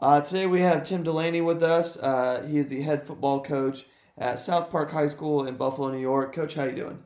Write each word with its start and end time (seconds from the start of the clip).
Uh, 0.00 0.20
today 0.20 0.44
we 0.46 0.60
have 0.60 0.82
Tim 0.82 1.02
Delaney 1.02 1.40
with 1.40 1.62
us. 1.62 1.96
Uh, 1.96 2.46
he 2.46 2.58
is 2.58 2.68
the 2.68 2.82
head 2.82 3.06
football 3.06 3.42
coach 3.42 3.86
at 4.18 4.38
South 4.38 4.70
Park 4.70 4.90
High 4.90 5.06
School 5.06 5.46
in 5.46 5.56
Buffalo, 5.56 5.90
New 5.90 5.98
York. 5.98 6.34
Coach, 6.34 6.54
how 6.54 6.64
you 6.64 6.72
doing? 6.72 6.98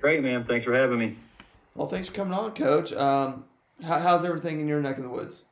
Great, 0.00 0.22
man. 0.22 0.44
Thanks 0.44 0.64
for 0.64 0.74
having 0.74 0.98
me. 0.98 1.18
Well, 1.74 1.86
thanks 1.86 2.08
for 2.08 2.14
coming 2.14 2.32
on, 2.32 2.52
Coach. 2.52 2.94
Um, 2.94 3.44
how, 3.82 3.98
how's 3.98 4.24
everything 4.24 4.58
in 4.58 4.66
your 4.66 4.80
neck 4.80 4.96
of 4.96 5.02
the 5.02 5.10
woods? 5.10 5.42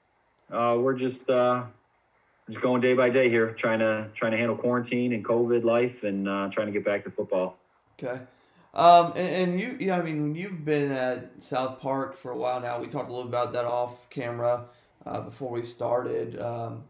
Uh, 0.51 0.79
we're 0.81 0.95
just 0.95 1.29
uh, 1.29 1.65
just 2.49 2.63
going 2.63 2.81
day 2.81 2.95
by 2.95 3.11
day 3.11 3.29
here, 3.29 3.51
trying 3.53 3.81
to 3.81 4.09
trying 4.15 4.33
to 4.33 4.39
handle 4.39 4.57
quarantine 4.57 5.13
and 5.13 5.23
COVID 5.23 5.65
life, 5.65 6.05
and 6.05 6.27
uh, 6.27 6.49
trying 6.51 6.69
to 6.69 6.73
get 6.73 6.87
back 6.87 7.05
to 7.05 7.11
football. 7.11 7.59
Okay. 8.03 8.23
Um, 8.73 9.13
and, 9.15 9.29
and 9.29 9.61
you, 9.61 9.77
yeah, 9.79 9.99
I 9.99 10.03
mean, 10.03 10.35
you've 10.35 10.65
been 10.65 10.91
at 10.91 11.43
South 11.43 11.81
Park 11.81 12.17
for 12.17 12.31
a 12.31 12.37
while 12.37 12.61
now. 12.61 12.81
We 12.81 12.87
talked 12.87 13.11
a 13.11 13.13
little 13.13 13.29
about 13.29 13.53
that 13.53 13.67
off 13.67 14.09
camera 14.09 14.65
uh, 15.07 15.21
before 15.21 15.51
we 15.51 15.65
started. 15.65 16.41
Um, 16.41 16.85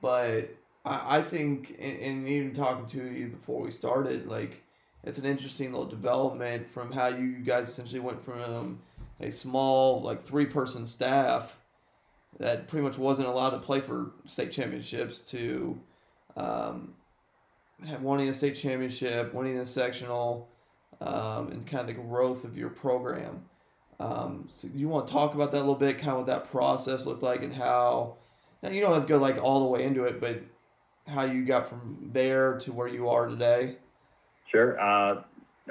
but 0.00 0.54
I, 0.84 1.18
I 1.18 1.22
think, 1.22 1.76
and, 1.80 2.26
even 2.26 2.54
talking 2.54 2.86
to 2.86 3.10
you 3.10 3.28
before 3.28 3.62
we 3.62 3.70
started, 3.70 4.26
like 4.26 4.62
it's 5.04 5.18
an 5.18 5.24
interesting 5.24 5.72
little 5.72 5.86
development 5.86 6.68
from 6.68 6.92
how 6.92 7.08
you 7.08 7.38
guys 7.38 7.68
essentially 7.68 8.00
went 8.00 8.22
from 8.22 8.80
a 9.20 9.30
small, 9.30 10.02
like 10.02 10.24
three 10.24 10.46
person 10.46 10.86
staff 10.86 11.56
that 12.38 12.68
pretty 12.68 12.84
much 12.84 12.98
wasn't 12.98 13.26
allowed 13.26 13.50
to 13.50 13.58
play 13.58 13.80
for 13.80 14.12
state 14.26 14.52
championships 14.52 15.20
to 15.20 15.80
um, 16.36 16.94
winning 18.00 18.28
a 18.28 18.34
state 18.34 18.56
championship, 18.56 19.34
winning 19.34 19.58
a 19.58 19.66
sectional, 19.66 20.48
um, 21.00 21.48
and 21.48 21.66
kind 21.66 21.80
of 21.80 21.86
the 21.86 22.02
growth 22.02 22.44
of 22.44 22.56
your 22.56 22.68
program. 22.68 23.44
Um, 24.00 24.44
so 24.48 24.68
you 24.74 24.88
want 24.88 25.06
to 25.08 25.12
talk 25.12 25.34
about 25.34 25.52
that 25.52 25.58
a 25.58 25.60
little 25.60 25.74
bit, 25.74 25.98
kind 25.98 26.10
of 26.10 26.16
what 26.18 26.26
that 26.26 26.50
process 26.50 27.04
looked 27.06 27.22
like 27.22 27.42
and 27.42 27.52
how, 27.52 28.16
now 28.62 28.70
you 28.70 28.80
don't 28.80 28.94
have 28.94 29.02
to 29.02 29.08
go 29.08 29.18
like 29.18 29.42
all 29.42 29.60
the 29.60 29.66
way 29.66 29.84
into 29.84 30.04
it, 30.04 30.20
but 30.20 30.40
how 31.06 31.24
you 31.24 31.44
got 31.44 31.68
from 31.68 32.10
there 32.12 32.58
to 32.58 32.72
where 32.72 32.88
you 32.88 33.08
are 33.08 33.26
today? 33.26 33.76
Sure. 34.46 34.80
Uh, 34.80 35.22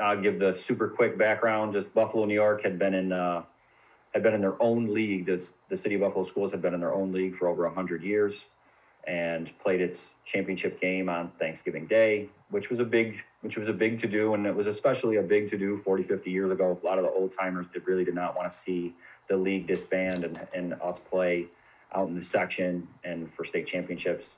I'll 0.01 0.21
give 0.21 0.39
the 0.39 0.55
super 0.55 0.87
quick 0.87 1.17
background. 1.17 1.73
Just 1.73 1.93
Buffalo, 1.93 2.25
New 2.25 2.33
York 2.33 2.63
had 2.63 2.77
been 2.77 2.93
in, 2.93 3.11
uh, 3.11 3.43
had 4.13 4.23
been 4.23 4.33
in 4.33 4.41
their 4.41 4.61
own 4.61 4.93
league. 4.93 5.25
The, 5.25 5.77
city 5.77 5.95
of 5.95 6.01
Buffalo 6.01 6.25
schools 6.25 6.51
had 6.51 6.61
been 6.61 6.73
in 6.73 6.79
their 6.79 6.93
own 6.93 7.11
league 7.11 7.35
for 7.35 7.47
over 7.47 7.67
hundred 7.69 8.03
years 8.03 8.47
and 9.05 9.49
played 9.59 9.79
its 9.79 10.09
championship 10.25 10.81
game 10.81 11.07
on 11.07 11.31
Thanksgiving 11.39 11.87
Day, 11.87 12.27
which 12.49 12.69
was 12.69 12.79
a 12.79 12.85
big, 12.85 13.17
which 13.41 13.57
was 13.57 13.67
a 13.67 13.73
big 13.73 13.99
to 13.99 14.07
do. 14.07 14.33
And 14.33 14.45
it 14.45 14.55
was 14.55 14.67
especially 14.67 15.17
a 15.17 15.23
big 15.23 15.49
to 15.49 15.57
do 15.57 15.77
40, 15.77 16.03
50 16.03 16.31
years 16.31 16.51
ago. 16.51 16.79
A 16.81 16.85
lot 16.85 16.97
of 16.97 17.03
the 17.03 17.11
old 17.11 17.31
timers 17.31 17.67
did 17.73 17.85
really 17.87 18.05
did 18.05 18.15
not 18.15 18.35
want 18.35 18.49
to 18.51 18.57
see 18.57 18.93
the 19.27 19.35
league 19.35 19.67
disband 19.67 20.23
and, 20.23 20.39
and 20.53 20.73
us 20.81 20.99
play 20.99 21.47
out 21.93 22.07
in 22.07 22.15
the 22.15 22.23
section 22.23 22.87
and 23.03 23.33
for 23.33 23.43
state 23.43 23.67
championships. 23.67 24.35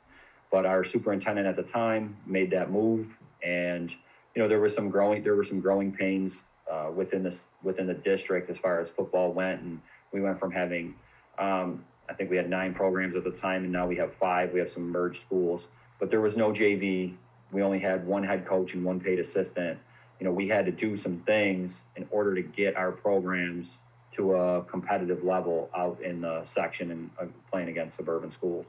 But 0.52 0.66
our 0.66 0.84
superintendent 0.84 1.48
at 1.48 1.56
the 1.56 1.64
time 1.64 2.18
made 2.26 2.52
that 2.52 2.72
move. 2.72 3.16
And, 3.44 3.92
you 4.36 4.42
know, 4.42 4.48
there 4.48 4.60
was 4.60 4.74
some 4.74 4.90
growing, 4.90 5.24
there 5.24 5.36
were 5.36 5.44
some 5.44 5.60
growing 5.60 5.92
pains 5.92 6.44
uh, 6.70 6.90
within 6.94 7.24
this, 7.24 7.48
within 7.64 7.88
the 7.88 7.94
district 7.94 8.50
as 8.50 8.58
far 8.58 8.80
as 8.80 8.90
football 8.90 9.32
went. 9.32 9.62
And 9.62 9.80
we 10.12 10.22
went 10.22 10.40
from 10.40 10.52
having, 10.52 10.96
um, 11.38 11.84
I 12.10 12.14
think 12.14 12.30
we 12.30 12.38
had 12.38 12.50
nine 12.50 12.74
programs 12.74 13.16
at 13.16 13.24
the 13.24 13.32
time, 13.32 13.64
and 13.64 13.72
now 13.72 13.88
we 13.88 13.96
have 13.98 14.14
five. 14.16 14.52
We 14.52 14.60
have 14.60 14.72
some 14.72 14.90
merged 14.90 15.22
schools, 15.22 15.68
but 16.00 16.10
there 16.10 16.22
was 16.22 16.36
no 16.36 16.52
JV. 16.52 17.14
We 17.52 17.62
only 17.62 17.80
had 17.80 18.06
one 18.06 18.24
head 18.24 18.46
coach 18.46 18.74
and 18.74 18.84
one 18.84 19.00
paid 19.00 19.20
assistant. 19.20 19.80
You 20.20 20.26
know, 20.26 20.32
we 20.32 20.48
had 20.48 20.66
to 20.66 20.72
do 20.72 20.98
some 20.98 21.20
things 21.20 21.82
in 21.96 22.08
order 22.12 22.36
to 22.36 22.42
get 22.42 22.76
our 22.76 22.92
programs 22.92 23.70
to 24.12 24.36
a 24.36 24.64
competitive 24.64 25.24
level 25.24 25.70
out 25.76 26.02
in 26.02 26.22
the 26.22 26.44
section 26.46 26.92
and 26.92 27.10
uh, 27.20 27.26
playing 27.50 27.70
against 27.70 27.98
suburban 27.98 28.32
schools. 28.32 28.66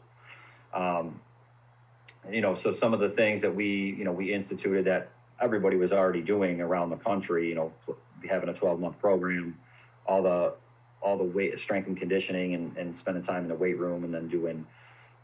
Um, 0.73 1.21
you 2.31 2.41
know, 2.41 2.55
so 2.55 2.73
some 2.73 2.95
of 2.95 3.01
the 3.01 3.09
things 3.09 3.41
that 3.41 3.55
we, 3.55 3.95
you 3.99 4.05
know, 4.05 4.13
we 4.13 4.33
instituted 4.33 4.85
that 4.85 5.09
everybody 5.41 5.77
was 5.77 5.93
already 5.93 6.21
doing 6.21 6.61
around 6.61 6.91
the 6.91 6.97
country. 6.97 7.49
You 7.49 7.55
know, 7.55 7.73
having 8.29 8.49
a 8.49 8.55
12 8.55 8.79
month 8.79 8.99
program, 8.99 9.59
all 10.07 10.23
the 10.23 10.55
all 11.03 11.17
the 11.17 11.25
weight 11.25 11.59
strength 11.59 11.89
and 11.89 11.97
conditioning 11.97 12.55
and, 12.55 12.77
and 12.77 12.97
spending 12.97 13.23
time 13.23 13.43
in 13.43 13.49
the 13.49 13.55
weight 13.55 13.79
room 13.79 14.05
and 14.05 14.13
then 14.13 14.29
doing 14.29 14.67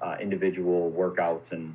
uh, 0.00 0.16
individual 0.20 0.90
workouts 0.90 1.52
and 1.52 1.74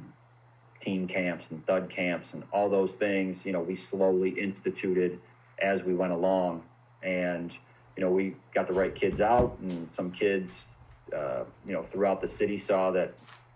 team 0.82 1.08
camps 1.08 1.52
and 1.52 1.66
thud 1.66 1.90
camps 1.90 2.34
and 2.34 2.44
all 2.52 2.70
those 2.70 2.94
things 2.94 3.46
you 3.46 3.52
know 3.52 3.62
we 3.62 3.76
slowly 3.76 4.32
instituted 4.32 5.20
as 5.62 5.84
we 5.84 5.94
went 5.94 6.12
along. 6.12 6.64
And 7.04 7.56
you 7.96 8.04
know 8.04 8.12
we 8.12 8.36
got 8.54 8.68
the 8.68 8.74
right 8.74 8.94
kids 8.94 9.22
out 9.22 9.58
and 9.62 9.92
some 9.94 10.12
kids 10.12 10.66
uh, 11.16 11.44
you 11.66 11.74
know 11.74 11.84
throughout 11.84 12.22
the 12.22 12.28
city 12.28 12.58
saw 12.58 12.92
that 12.92 13.14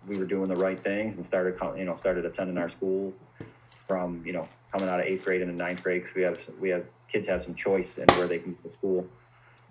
we 0.07 0.17
were 0.17 0.25
doing 0.25 0.47
the 0.49 0.55
right 0.55 0.81
things 0.83 1.15
and 1.15 1.25
started 1.25 1.57
you 1.77 1.85
know 1.85 1.95
started 1.97 2.25
attending 2.25 2.57
our 2.57 2.69
school 2.69 3.13
from 3.87 4.23
you 4.25 4.33
know 4.33 4.47
coming 4.71 4.89
out 4.89 4.99
of 4.99 5.05
eighth 5.05 5.23
grade 5.23 5.41
into 5.41 5.53
ninth 5.53 5.81
grade 5.83 6.03
because 6.03 6.15
we 6.15 6.21
have 6.21 6.39
we 6.59 6.69
have 6.69 6.85
kids 7.11 7.27
have 7.27 7.43
some 7.43 7.55
choice 7.55 7.97
in 7.97 8.05
where 8.17 8.27
they 8.27 8.39
can 8.39 8.53
go 8.53 8.69
to 8.69 8.73
school. 8.73 9.07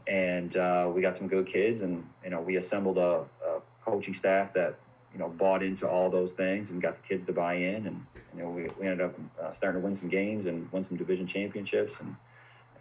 And 0.06 0.54
uh, 0.56 0.91
we 0.94 1.00
got 1.00 1.16
some 1.16 1.28
good 1.28 1.47
kids 1.47 1.82
and 1.82 2.04
you 2.22 2.31
know 2.31 2.41
we 2.41 2.56
assembled 2.56 2.98
a, 2.98 3.25
a, 3.47 3.60
coaching 3.84 4.15
staff 4.15 4.54
that 4.54 4.76
you 5.14 5.20
know 5.20 5.28
bought 5.28 5.62
into 5.62 5.88
all 5.88 6.10
those 6.10 6.32
things 6.32 6.70
and 6.70 6.82
got 6.82 7.00
the 7.00 7.08
kids 7.08 7.26
to 7.26 7.32
buy 7.32 7.54
in. 7.54 7.86
And 7.86 8.06
you 8.36 8.42
know 8.42 8.50
we, 8.50 8.69
we 8.78 8.86
ended 8.86 9.00
up 9.00 9.14
uh, 9.42 9.54
starting 9.54 9.80
to 9.80 9.86
win 9.86 9.97
some 9.97 10.08
games 10.08 10.47
and 10.47 10.70
win 10.72 10.84
some 10.84 10.97
division 10.97 11.26
championships 11.26 11.92
and 12.00 12.14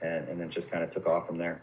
and, 0.02 0.28
and 0.28 0.42
then 0.42 0.50
just 0.50 0.70
kind 0.70 0.84
of 0.84 0.92
took 0.92 1.08
off 1.08 1.28
from 1.28 1.38
there. 1.38 1.62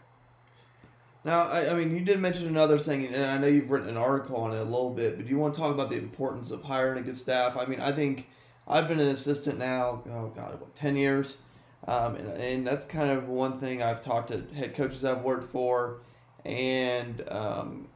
Now 1.23 1.47
I, 1.47 1.69
I 1.69 1.73
mean 1.73 1.95
you 1.95 2.01
did 2.01 2.19
mention 2.19 2.47
another 2.47 2.79
thing 2.79 3.05
and 3.05 3.23
i 3.23 3.37
know 3.37 3.45
you've 3.45 3.69
written 3.69 3.89
an 3.89 3.97
article 3.97 4.37
on 4.37 4.53
it 4.53 4.59
a 4.59 4.63
little 4.63 4.89
bit 4.89 5.17
but 5.17 5.25
do 5.25 5.29
you 5.29 5.37
want 5.37 5.53
to 5.53 5.59
talk 5.59 5.71
about 5.71 5.91
the 5.91 5.97
importance 5.97 6.49
of 6.49 6.63
hiring 6.63 6.97
a 6.97 7.01
good 7.03 7.17
staff? 7.17 7.55
I 7.55 7.65
mean 7.65 7.79
i 7.79 7.91
think 7.91 8.27
i've 8.67 8.87
been 8.87 8.99
an 8.99 9.09
assistant 9.09 9.59
now 9.59 10.01
oh 10.09 10.31
god 10.35 10.59
what 10.59 10.75
10 10.75 10.95
years? 10.95 11.35
Um, 11.87 12.15
and, 12.15 12.27
and, 12.37 12.67
that's 12.67 12.85
kind 12.85 13.09
of 13.09 13.27
one 13.27 13.59
thing 13.59 13.81
I've 13.81 14.01
talked 14.01 14.31
to 14.31 14.43
head 14.53 14.75
coaches 14.75 15.03
I've 15.03 15.21
worked 15.21 15.51
for. 15.51 16.01
And 16.45 17.23
um, 17.29 17.87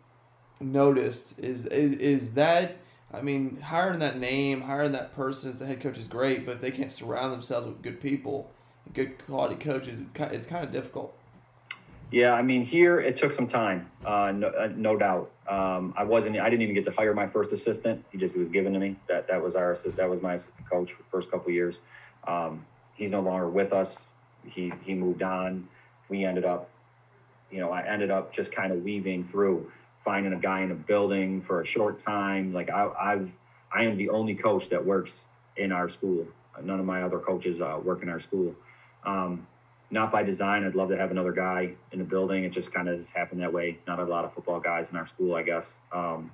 noticed 0.59 1.35
is, 1.37 1.65
is 1.65 1.93
is 1.97 2.33
that 2.33 2.77
I 3.13 3.21
mean 3.21 3.59
hiring 3.59 3.99
that 3.99 4.17
name, 4.17 4.61
hiring 4.61 4.93
that 4.93 5.13
person 5.13 5.49
as 5.49 5.57
the 5.57 5.65
head 5.65 5.81
coach 5.81 5.97
is 5.97 6.07
great, 6.07 6.45
but 6.45 6.55
if 6.55 6.61
they 6.61 6.71
can't 6.71 6.91
surround 6.91 7.33
themselves 7.33 7.67
with 7.67 7.81
good 7.81 8.01
people, 8.01 8.49
good 8.93 9.17
quality 9.25 9.55
coaches, 9.55 9.99
it's 10.01 10.13
kind 10.13 10.33
it's 10.33 10.47
kind 10.47 10.63
of 10.63 10.71
difficult. 10.71 11.15
Yeah, 12.11 12.33
I 12.33 12.43
mean 12.43 12.63
here 12.65 12.99
it 12.99 13.17
took 13.17 13.33
some 13.33 13.47
time, 13.47 13.89
uh, 14.05 14.31
no, 14.31 14.47
uh, 14.47 14.69
no, 14.75 14.95
doubt. 14.95 15.31
Um, 15.49 15.93
I 15.97 16.03
wasn't, 16.03 16.39
I 16.39 16.49
didn't 16.49 16.61
even 16.61 16.75
get 16.75 16.85
to 16.85 16.91
hire 16.91 17.13
my 17.13 17.27
first 17.27 17.51
assistant. 17.51 18.05
He 18.11 18.17
just 18.17 18.37
was 18.37 18.47
given 18.49 18.73
to 18.73 18.79
me. 18.79 18.95
That 19.07 19.27
that 19.27 19.41
was 19.41 19.55
our 19.55 19.75
that 19.97 20.09
was 20.09 20.21
my 20.21 20.35
assistant 20.35 20.69
coach 20.69 20.91
for 20.91 21.01
the 21.03 21.09
first 21.09 21.31
couple 21.31 21.51
years. 21.51 21.77
Um, 22.27 22.65
he's 22.93 23.11
no 23.11 23.21
longer 23.21 23.49
with 23.49 23.73
us. 23.73 24.05
He 24.45 24.71
he 24.83 24.93
moved 24.93 25.23
on. 25.23 25.67
We 26.07 26.23
ended 26.23 26.45
up, 26.45 26.69
you 27.51 27.59
know, 27.59 27.71
I 27.71 27.81
ended 27.87 28.11
up 28.11 28.31
just 28.31 28.51
kind 28.51 28.71
of 28.71 28.83
weaving 28.83 29.25
through, 29.25 29.71
finding 30.05 30.31
a 30.31 30.37
guy 30.37 30.61
in 30.61 30.71
a 30.71 30.75
building 30.75 31.41
for 31.41 31.61
a 31.61 31.65
short 31.65 31.99
time. 31.99 32.53
Like 32.53 32.69
I 32.69 32.89
I've 32.97 33.31
I 33.73 33.83
am 33.83 33.97
the 33.97 34.09
only 34.09 34.35
coach 34.35 34.69
that 34.69 34.85
works 34.85 35.19
in 35.57 35.71
our 35.71 35.89
school. 35.89 36.25
None 36.63 36.79
of 36.79 36.85
my 36.85 37.03
other 37.03 37.19
coaches 37.19 37.59
uh, 37.59 37.77
work 37.83 38.01
in 38.03 38.07
our 38.07 38.19
school. 38.19 38.55
Um, 39.03 39.45
not 39.91 40.11
by 40.11 40.23
design. 40.23 40.63
I'd 40.63 40.75
love 40.75 40.89
to 40.89 40.97
have 40.97 41.11
another 41.11 41.31
guy 41.31 41.73
in 41.91 41.99
the 41.99 42.05
building. 42.05 42.43
It 42.43 42.51
just 42.51 42.73
kind 42.73 42.87
of 42.87 42.97
just 42.97 43.11
happened 43.11 43.41
that 43.41 43.51
way. 43.51 43.77
Not 43.87 43.99
a 43.99 44.03
lot 44.03 44.23
of 44.23 44.33
football 44.33 44.59
guys 44.59 44.89
in 44.89 44.95
our 44.95 45.05
school, 45.05 45.35
I 45.35 45.43
guess. 45.43 45.73
Um, 45.91 46.31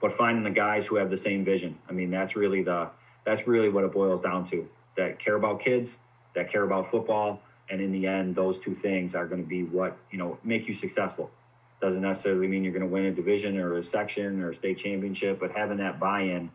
but 0.00 0.12
finding 0.12 0.44
the 0.44 0.50
guys 0.50 0.86
who 0.86 0.96
have 0.96 1.10
the 1.10 1.16
same 1.16 1.44
vision. 1.44 1.78
I 1.88 1.92
mean, 1.92 2.10
that's 2.10 2.34
really 2.34 2.62
the 2.62 2.88
that's 3.24 3.46
really 3.46 3.68
what 3.68 3.84
it 3.84 3.92
boils 3.92 4.20
down 4.20 4.46
to 4.46 4.68
that 4.96 5.18
care 5.18 5.36
about 5.36 5.60
kids, 5.60 5.98
that 6.34 6.50
care 6.50 6.64
about 6.64 6.90
football, 6.90 7.40
and 7.68 7.80
in 7.80 7.92
the 7.92 8.06
end, 8.06 8.34
those 8.34 8.58
two 8.58 8.74
things 8.74 9.14
are 9.14 9.26
going 9.26 9.42
to 9.42 9.48
be 9.48 9.62
what 9.64 9.96
you 10.10 10.18
know 10.18 10.38
make 10.42 10.66
you 10.66 10.74
successful. 10.74 11.30
Doesn't 11.80 12.02
necessarily 12.02 12.46
mean 12.46 12.62
you're 12.62 12.72
going 12.72 12.82
to 12.82 12.88
win 12.88 13.06
a 13.06 13.10
division 13.10 13.56
or 13.58 13.78
a 13.78 13.82
section 13.82 14.42
or 14.42 14.50
a 14.50 14.54
state 14.54 14.78
championship, 14.78 15.40
but 15.40 15.50
having 15.52 15.78
that 15.78 15.98
buy-in 15.98 16.50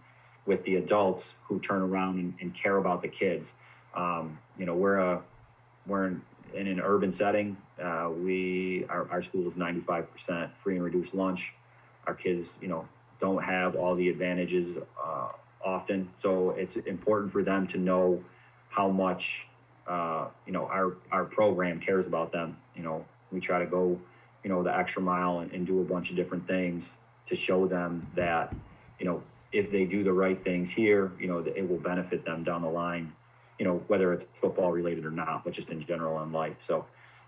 with 0.45 0.63
the 0.63 0.75
adults 0.75 1.33
who 1.44 1.60
turn 1.60 1.81
around 1.81 2.19
and, 2.19 2.33
and 2.39 2.56
care 2.56 2.77
about 2.77 3.01
the 3.01 3.07
kids. 3.07 3.54
Um, 3.95 4.38
you 4.57 4.66
know, 4.66 4.75
we're 4.75 4.98
a 4.98 5.22
we're 5.88 6.07
in, 6.07 6.22
in 6.54 6.68
an 6.68 6.80
urban 6.80 7.12
setting. 7.12 7.57
Uh, 7.81 8.10
we 8.16 8.86
our, 8.89 9.10
our 9.10 9.22
school 9.22 9.48
is 9.48 9.54
95% 9.54 10.54
free 10.56 10.75
and 10.75 10.83
reduced 10.83 11.13
lunch. 11.13 11.54
Our 12.07 12.13
kids, 12.13 12.54
you 12.62 12.68
know, 12.68 12.88
don't 13.19 13.44
have 13.44 13.75
all 13.75 13.95
the 13.95 14.10
advantages 14.10 14.77
uh, 15.04 15.30
often. 15.63 16.10
So 16.18 16.51
it's 16.51 16.75
important 16.75 17.31
for 17.31 17.44
them 17.44 17.68
to 17.68 17.77
know 17.77 18.24
how 18.69 18.89
much 18.89 19.48
uh, 19.88 20.27
you 20.45 20.54
know 20.54 20.66
our 20.66 20.95
our 21.12 21.25
program 21.25 21.80
cares 21.80 22.07
about 22.07 22.31
them. 22.31 22.57
You 22.75 22.83
know, 22.83 23.06
we 23.31 23.39
try 23.39 23.60
to 23.60 23.66
go 23.66 24.00
you 24.46 24.50
know 24.52 24.62
the 24.62 24.78
extra 24.78 25.02
mile 25.02 25.40
and, 25.40 25.52
and 25.52 25.66
do 25.66 25.82
a 25.82 25.84
bunch 25.84 26.12
of 26.12 26.16
different 26.16 26.48
things 26.48 26.94
to 27.26 27.36
show 27.36 27.68
them 27.68 28.06
that 28.16 28.56
you 29.00 29.06
know 29.06 29.24
if 29.52 29.72
they 29.72 29.86
do 29.86 30.04
the 30.04 30.14
right 30.14 30.44
things 30.44 30.70
here, 30.70 31.12
you 31.20 31.28
know, 31.28 31.40
it 31.40 31.68
will 31.68 31.78
benefit 31.78 32.26
them 32.26 32.44
down 32.44 32.62
the 32.62 32.70
line. 32.70 33.12
You 33.58 33.66
know, 33.66 33.82
whether 33.88 34.12
it's 34.12 34.26
football 34.34 34.72
related 34.72 35.06
or 35.06 35.12
not, 35.12 35.46
but 35.46 35.54
just 35.54 35.70
in 35.70 35.84
general 35.84 36.22
in 36.24 36.32
life. 36.32 36.58
So. 36.66 36.86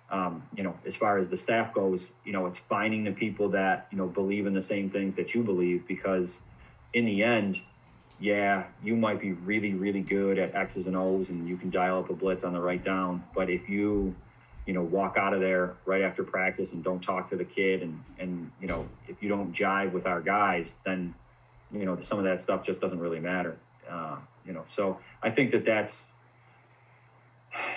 Um, 0.09 0.41
you 0.55 0.63
know, 0.63 0.73
as 0.85 0.95
far 0.95 1.17
as 1.17 1.27
the 1.27 1.35
staff 1.35 1.73
goes, 1.73 2.07
you 2.23 2.31
know, 2.31 2.45
it's 2.45 2.59
finding 2.69 3.03
the 3.03 3.11
people 3.11 3.49
that, 3.49 3.87
you 3.91 3.97
know, 3.97 4.07
believe 4.07 4.47
in 4.47 4.53
the 4.53 4.61
same 4.61 4.89
things 4.89 5.17
that 5.17 5.35
you 5.35 5.43
believe 5.43 5.85
because 5.85 6.37
in 6.93 7.03
the 7.03 7.23
end, 7.23 7.59
yeah, 8.17 8.63
you 8.81 8.95
might 8.95 9.19
be 9.19 9.33
really, 9.33 9.73
really 9.73 9.99
good 9.99 10.39
at 10.39 10.55
X's 10.55 10.87
and 10.87 10.95
O's 10.95 11.29
and 11.29 11.45
you 11.45 11.57
can 11.57 11.69
dial 11.69 11.99
up 11.99 12.09
a 12.09 12.13
blitz 12.13 12.45
on 12.45 12.53
the 12.53 12.61
right 12.61 12.81
down. 12.81 13.21
But 13.35 13.49
if 13.49 13.67
you, 13.67 14.15
you 14.67 14.73
know, 14.73 14.83
walk 14.83 15.15
out 15.17 15.33
of 15.33 15.39
there 15.39 15.75
right 15.85 16.03
after 16.03 16.23
practice 16.23 16.73
and 16.73 16.83
don't 16.83 16.99
talk 16.99 17.29
to 17.29 17.37
the 17.37 17.45
kid 17.45 17.81
and, 17.81 18.03
and, 18.19 18.51
you 18.61 18.67
know, 18.67 18.85
if 19.07 19.23
you 19.23 19.29
don't 19.29 19.53
jive 19.53 19.93
with 19.93 20.05
our 20.05 20.21
guys, 20.21 20.75
then, 20.85 21.15
you 21.71 21.85
know, 21.85 21.97
some 22.01 22.19
of 22.19 22.25
that 22.25 22.41
stuff 22.41 22.65
just 22.65 22.81
doesn't 22.81 22.99
really 22.99 23.21
matter. 23.21 23.57
Uh, 23.89 24.17
you 24.45 24.51
know, 24.51 24.65
so 24.67 24.99
I 25.23 25.29
think 25.29 25.51
that 25.51 25.63
that's, 25.65 26.03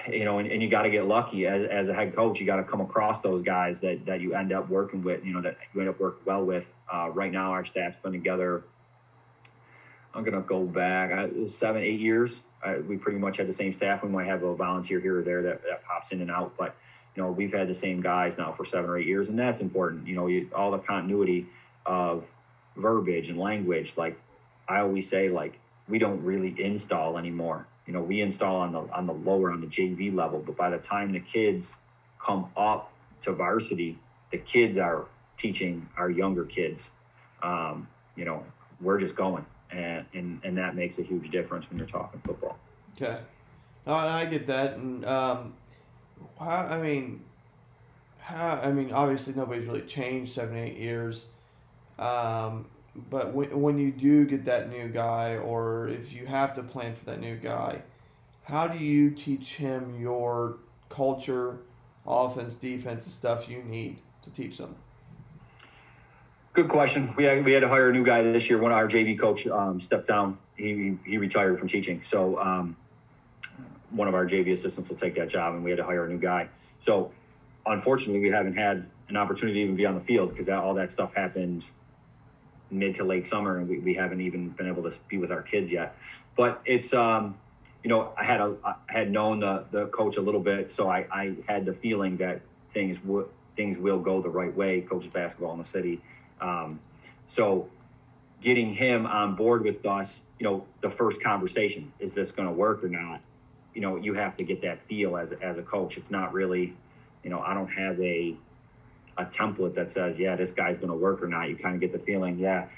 you 0.08 0.24
know, 0.24 0.38
and, 0.38 0.50
and 0.50 0.60
you 0.60 0.68
got 0.68 0.82
to 0.82 0.90
get 0.90 1.06
lucky 1.06 1.46
as, 1.46 1.68
as 1.70 1.88
a 1.88 1.94
head 1.94 2.14
coach. 2.14 2.40
You 2.40 2.46
got 2.46 2.56
to 2.56 2.64
come 2.64 2.80
across 2.80 3.20
those 3.20 3.40
guys 3.40 3.80
that, 3.80 4.04
that 4.06 4.20
you 4.20 4.34
end 4.34 4.52
up 4.52 4.68
working 4.68 5.02
with, 5.02 5.24
you 5.24 5.32
know, 5.32 5.40
that 5.42 5.58
you 5.72 5.80
end 5.80 5.88
up 5.88 6.00
working 6.00 6.22
well 6.24 6.44
with. 6.44 6.74
Uh, 6.92 7.08
right 7.10 7.30
now, 7.30 7.52
our 7.52 7.64
staff's 7.64 7.96
been 8.02 8.12
together 8.12 8.64
I'm 10.14 10.24
gonna 10.24 10.40
go 10.40 10.64
back 10.64 11.12
I, 11.12 11.46
seven, 11.46 11.82
eight 11.82 12.00
years. 12.00 12.40
I, 12.62 12.78
we 12.78 12.96
pretty 12.96 13.18
much 13.18 13.36
had 13.36 13.48
the 13.48 13.52
same 13.52 13.72
staff. 13.72 14.02
We 14.02 14.08
might 14.08 14.26
have 14.26 14.42
a 14.42 14.54
volunteer 14.54 15.00
here 15.00 15.18
or 15.18 15.22
there 15.22 15.42
that, 15.42 15.62
that 15.62 15.84
pops 15.84 16.12
in 16.12 16.20
and 16.20 16.30
out, 16.30 16.54
but 16.58 16.74
you 17.14 17.22
know 17.22 17.30
we've 17.30 17.52
had 17.52 17.68
the 17.68 17.74
same 17.74 18.00
guys 18.00 18.36
now 18.36 18.52
for 18.52 18.64
seven 18.64 18.90
or 18.90 18.98
eight 18.98 19.06
years, 19.06 19.28
and 19.28 19.38
that's 19.38 19.60
important. 19.60 20.06
You 20.06 20.16
know, 20.16 20.26
you, 20.26 20.50
all 20.54 20.70
the 20.70 20.78
continuity 20.78 21.46
of 21.86 22.26
verbiage 22.76 23.28
and 23.28 23.38
language. 23.38 23.94
Like 23.96 24.20
I 24.68 24.80
always 24.80 25.08
say, 25.08 25.28
like 25.28 25.58
we 25.88 25.98
don't 25.98 26.22
really 26.22 26.54
install 26.58 27.16
anymore. 27.16 27.66
You 27.86 27.92
know, 27.92 28.02
we 28.02 28.20
install 28.20 28.56
on 28.56 28.72
the 28.72 28.80
on 28.92 29.06
the 29.06 29.14
lower 29.14 29.50
on 29.52 29.60
the 29.60 29.66
JV 29.66 30.14
level, 30.14 30.40
but 30.40 30.56
by 30.56 30.70
the 30.70 30.78
time 30.78 31.12
the 31.12 31.20
kids 31.20 31.76
come 32.24 32.48
up 32.56 32.92
to 33.22 33.32
varsity, 33.32 33.98
the 34.30 34.38
kids 34.38 34.76
are 34.76 35.06
teaching 35.38 35.88
our 35.96 36.10
younger 36.10 36.44
kids. 36.44 36.90
Um, 37.42 37.88
you 38.16 38.24
know, 38.24 38.44
we're 38.80 38.98
just 38.98 39.16
going 39.16 39.44
and, 39.72 40.04
and 40.14 40.40
and 40.44 40.58
that 40.58 40.74
makes 40.74 40.98
a 40.98 41.02
huge 41.02 41.30
difference 41.30 41.68
when 41.70 41.78
you're 41.78 41.86
talking 41.86 42.20
football. 42.24 42.58
Okay, 42.96 43.18
no, 43.86 43.94
I 43.94 44.24
get 44.26 44.46
that, 44.46 44.74
and 44.74 45.04
um, 45.04 45.54
how, 46.38 46.66
I 46.70 46.80
mean, 46.80 47.24
how, 48.18 48.60
I 48.62 48.72
mean, 48.72 48.92
obviously 48.92 49.34
nobody's 49.34 49.66
really 49.66 49.82
changed 49.82 50.34
seven, 50.34 50.56
eight 50.56 50.76
years, 50.76 51.26
um, 51.98 52.66
but 53.10 53.32
when 53.32 53.60
when 53.60 53.78
you 53.78 53.90
do 53.90 54.24
get 54.26 54.44
that 54.46 54.70
new 54.70 54.88
guy, 54.88 55.36
or 55.36 55.88
if 55.88 56.12
you 56.12 56.26
have 56.26 56.54
to 56.54 56.62
plan 56.62 56.94
for 56.94 57.04
that 57.06 57.20
new 57.20 57.36
guy, 57.36 57.82
how 58.42 58.66
do 58.66 58.78
you 58.78 59.10
teach 59.10 59.54
him 59.56 60.00
your 60.00 60.58
culture, 60.88 61.58
offense, 62.06 62.56
defense, 62.56 63.04
the 63.04 63.10
stuff 63.10 63.48
you 63.48 63.62
need 63.62 63.98
to 64.22 64.30
teach 64.30 64.58
them? 64.58 64.74
Good 66.52 66.68
question. 66.68 67.14
We 67.16 67.22
had, 67.24 67.44
we 67.44 67.52
had 67.52 67.60
to 67.60 67.68
hire 67.68 67.90
a 67.90 67.92
new 67.92 68.04
guy 68.04 68.22
this 68.22 68.50
year. 68.50 68.58
One 68.58 68.72
of 68.72 68.78
our 68.78 68.88
JV 68.88 69.16
coach 69.16 69.46
um, 69.46 69.80
stepped 69.80 70.08
down. 70.08 70.36
He, 70.56 70.98
he 71.06 71.16
retired 71.16 71.60
from 71.60 71.68
teaching. 71.68 72.02
So 72.02 72.40
um, 72.40 72.76
one 73.90 74.08
of 74.08 74.14
our 74.14 74.26
JV 74.26 74.52
assistants 74.52 74.90
will 74.90 74.96
take 74.96 75.14
that 75.14 75.28
job, 75.28 75.54
and 75.54 75.62
we 75.62 75.70
had 75.70 75.76
to 75.76 75.84
hire 75.84 76.06
a 76.06 76.08
new 76.08 76.18
guy. 76.18 76.48
So 76.80 77.12
unfortunately, 77.66 78.20
we 78.20 78.30
haven't 78.30 78.56
had 78.56 78.84
an 79.08 79.16
opportunity 79.16 79.60
to 79.60 79.64
even 79.64 79.76
be 79.76 79.86
on 79.86 79.94
the 79.94 80.00
field 80.00 80.30
because 80.30 80.48
all 80.48 80.74
that 80.74 80.90
stuff 80.90 81.14
happened 81.14 81.66
mid 82.72 82.96
to 82.96 83.04
late 83.04 83.28
summer, 83.28 83.58
and 83.58 83.68
we, 83.68 83.78
we 83.78 83.94
haven't 83.94 84.20
even 84.20 84.48
been 84.48 84.66
able 84.66 84.82
to 84.90 85.00
be 85.06 85.18
with 85.18 85.30
our 85.30 85.42
kids 85.42 85.70
yet. 85.70 85.96
But 86.36 86.60
it's 86.64 86.92
um, 86.92 87.38
you 87.84 87.90
know, 87.90 88.12
I 88.18 88.24
had 88.24 88.40
a 88.40 88.56
I 88.64 88.74
had 88.88 89.12
known 89.12 89.38
the 89.38 89.66
the 89.70 89.86
coach 89.86 90.16
a 90.16 90.20
little 90.20 90.40
bit, 90.40 90.72
so 90.72 90.88
I, 90.88 91.06
I 91.12 91.36
had 91.46 91.64
the 91.64 91.72
feeling 91.72 92.16
that 92.16 92.40
things 92.70 93.02
would 93.04 93.28
things 93.54 93.78
will 93.78 94.00
go 94.00 94.20
the 94.20 94.28
right 94.28 94.54
way. 94.54 94.80
Coaches 94.80 95.10
basketball 95.12 95.52
in 95.52 95.58
the 95.60 95.64
city 95.64 96.00
um, 96.40 96.80
so 97.28 97.68
getting 98.40 98.74
him 98.74 99.06
on 99.06 99.34
board 99.34 99.64
with 99.64 99.84
us, 99.86 100.20
you 100.38 100.44
know, 100.44 100.64
the 100.80 100.90
first 100.90 101.22
conversation, 101.22 101.92
is 101.98 102.14
this 102.14 102.32
going 102.32 102.48
to 102.48 102.54
work 102.54 102.82
or 102.82 102.88
not? 102.88 103.20
You 103.74 103.82
know, 103.82 103.96
you 103.96 104.14
have 104.14 104.36
to 104.38 104.44
get 104.44 104.62
that 104.62 104.82
feel 104.86 105.16
as, 105.16 105.32
as 105.32 105.58
a 105.58 105.62
coach. 105.62 105.96
It's 105.96 106.10
not 106.10 106.32
really, 106.32 106.74
you 107.22 107.30
know, 107.30 107.40
I 107.40 107.54
don't 107.54 107.68
have 107.68 108.00
a, 108.00 108.34
a 109.18 109.24
template 109.26 109.74
that 109.74 109.92
says, 109.92 110.18
yeah, 110.18 110.36
this 110.36 110.50
guy's 110.50 110.76
going 110.76 110.88
to 110.88 110.96
work 110.96 111.22
or 111.22 111.28
not. 111.28 111.48
You 111.48 111.56
kind 111.56 111.74
of 111.74 111.80
get 111.80 111.92
the 111.92 111.98
feeling, 111.98 112.38
yeah, 112.38 112.68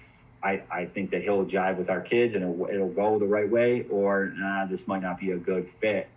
I, 0.42 0.62
I 0.70 0.86
think 0.86 1.10
that 1.12 1.22
he'll 1.22 1.44
jive 1.44 1.76
with 1.76 1.88
our 1.88 2.00
kids 2.00 2.34
and 2.34 2.42
it'll, 2.42 2.66
it'll 2.68 2.88
go 2.88 3.18
the 3.18 3.26
right 3.26 3.48
way, 3.48 3.86
or 3.88 4.32
nah, 4.36 4.66
this 4.66 4.88
might 4.88 5.02
not 5.02 5.20
be 5.20 5.30
a 5.30 5.36
good 5.36 5.68
fit. 5.68 6.08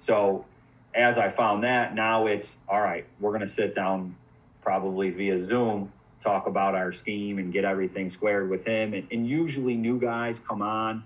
So 0.00 0.44
as 0.92 1.18
I 1.18 1.30
found 1.30 1.62
that, 1.62 1.94
now 1.94 2.26
it's 2.26 2.54
all 2.68 2.80
right, 2.80 3.06
we're 3.20 3.30
going 3.30 3.42
to 3.42 3.48
sit 3.48 3.74
down 3.74 4.16
probably 4.60 5.10
via 5.10 5.40
Zoom 5.40 5.92
talk 6.22 6.46
about 6.46 6.74
our 6.74 6.92
scheme 6.92 7.38
and 7.38 7.52
get 7.52 7.64
everything 7.64 8.10
squared 8.10 8.50
with 8.50 8.64
him. 8.66 8.94
And, 8.94 9.06
and 9.10 9.26
usually 9.26 9.74
new 9.74 9.98
guys 9.98 10.38
come 10.40 10.62
on. 10.62 11.04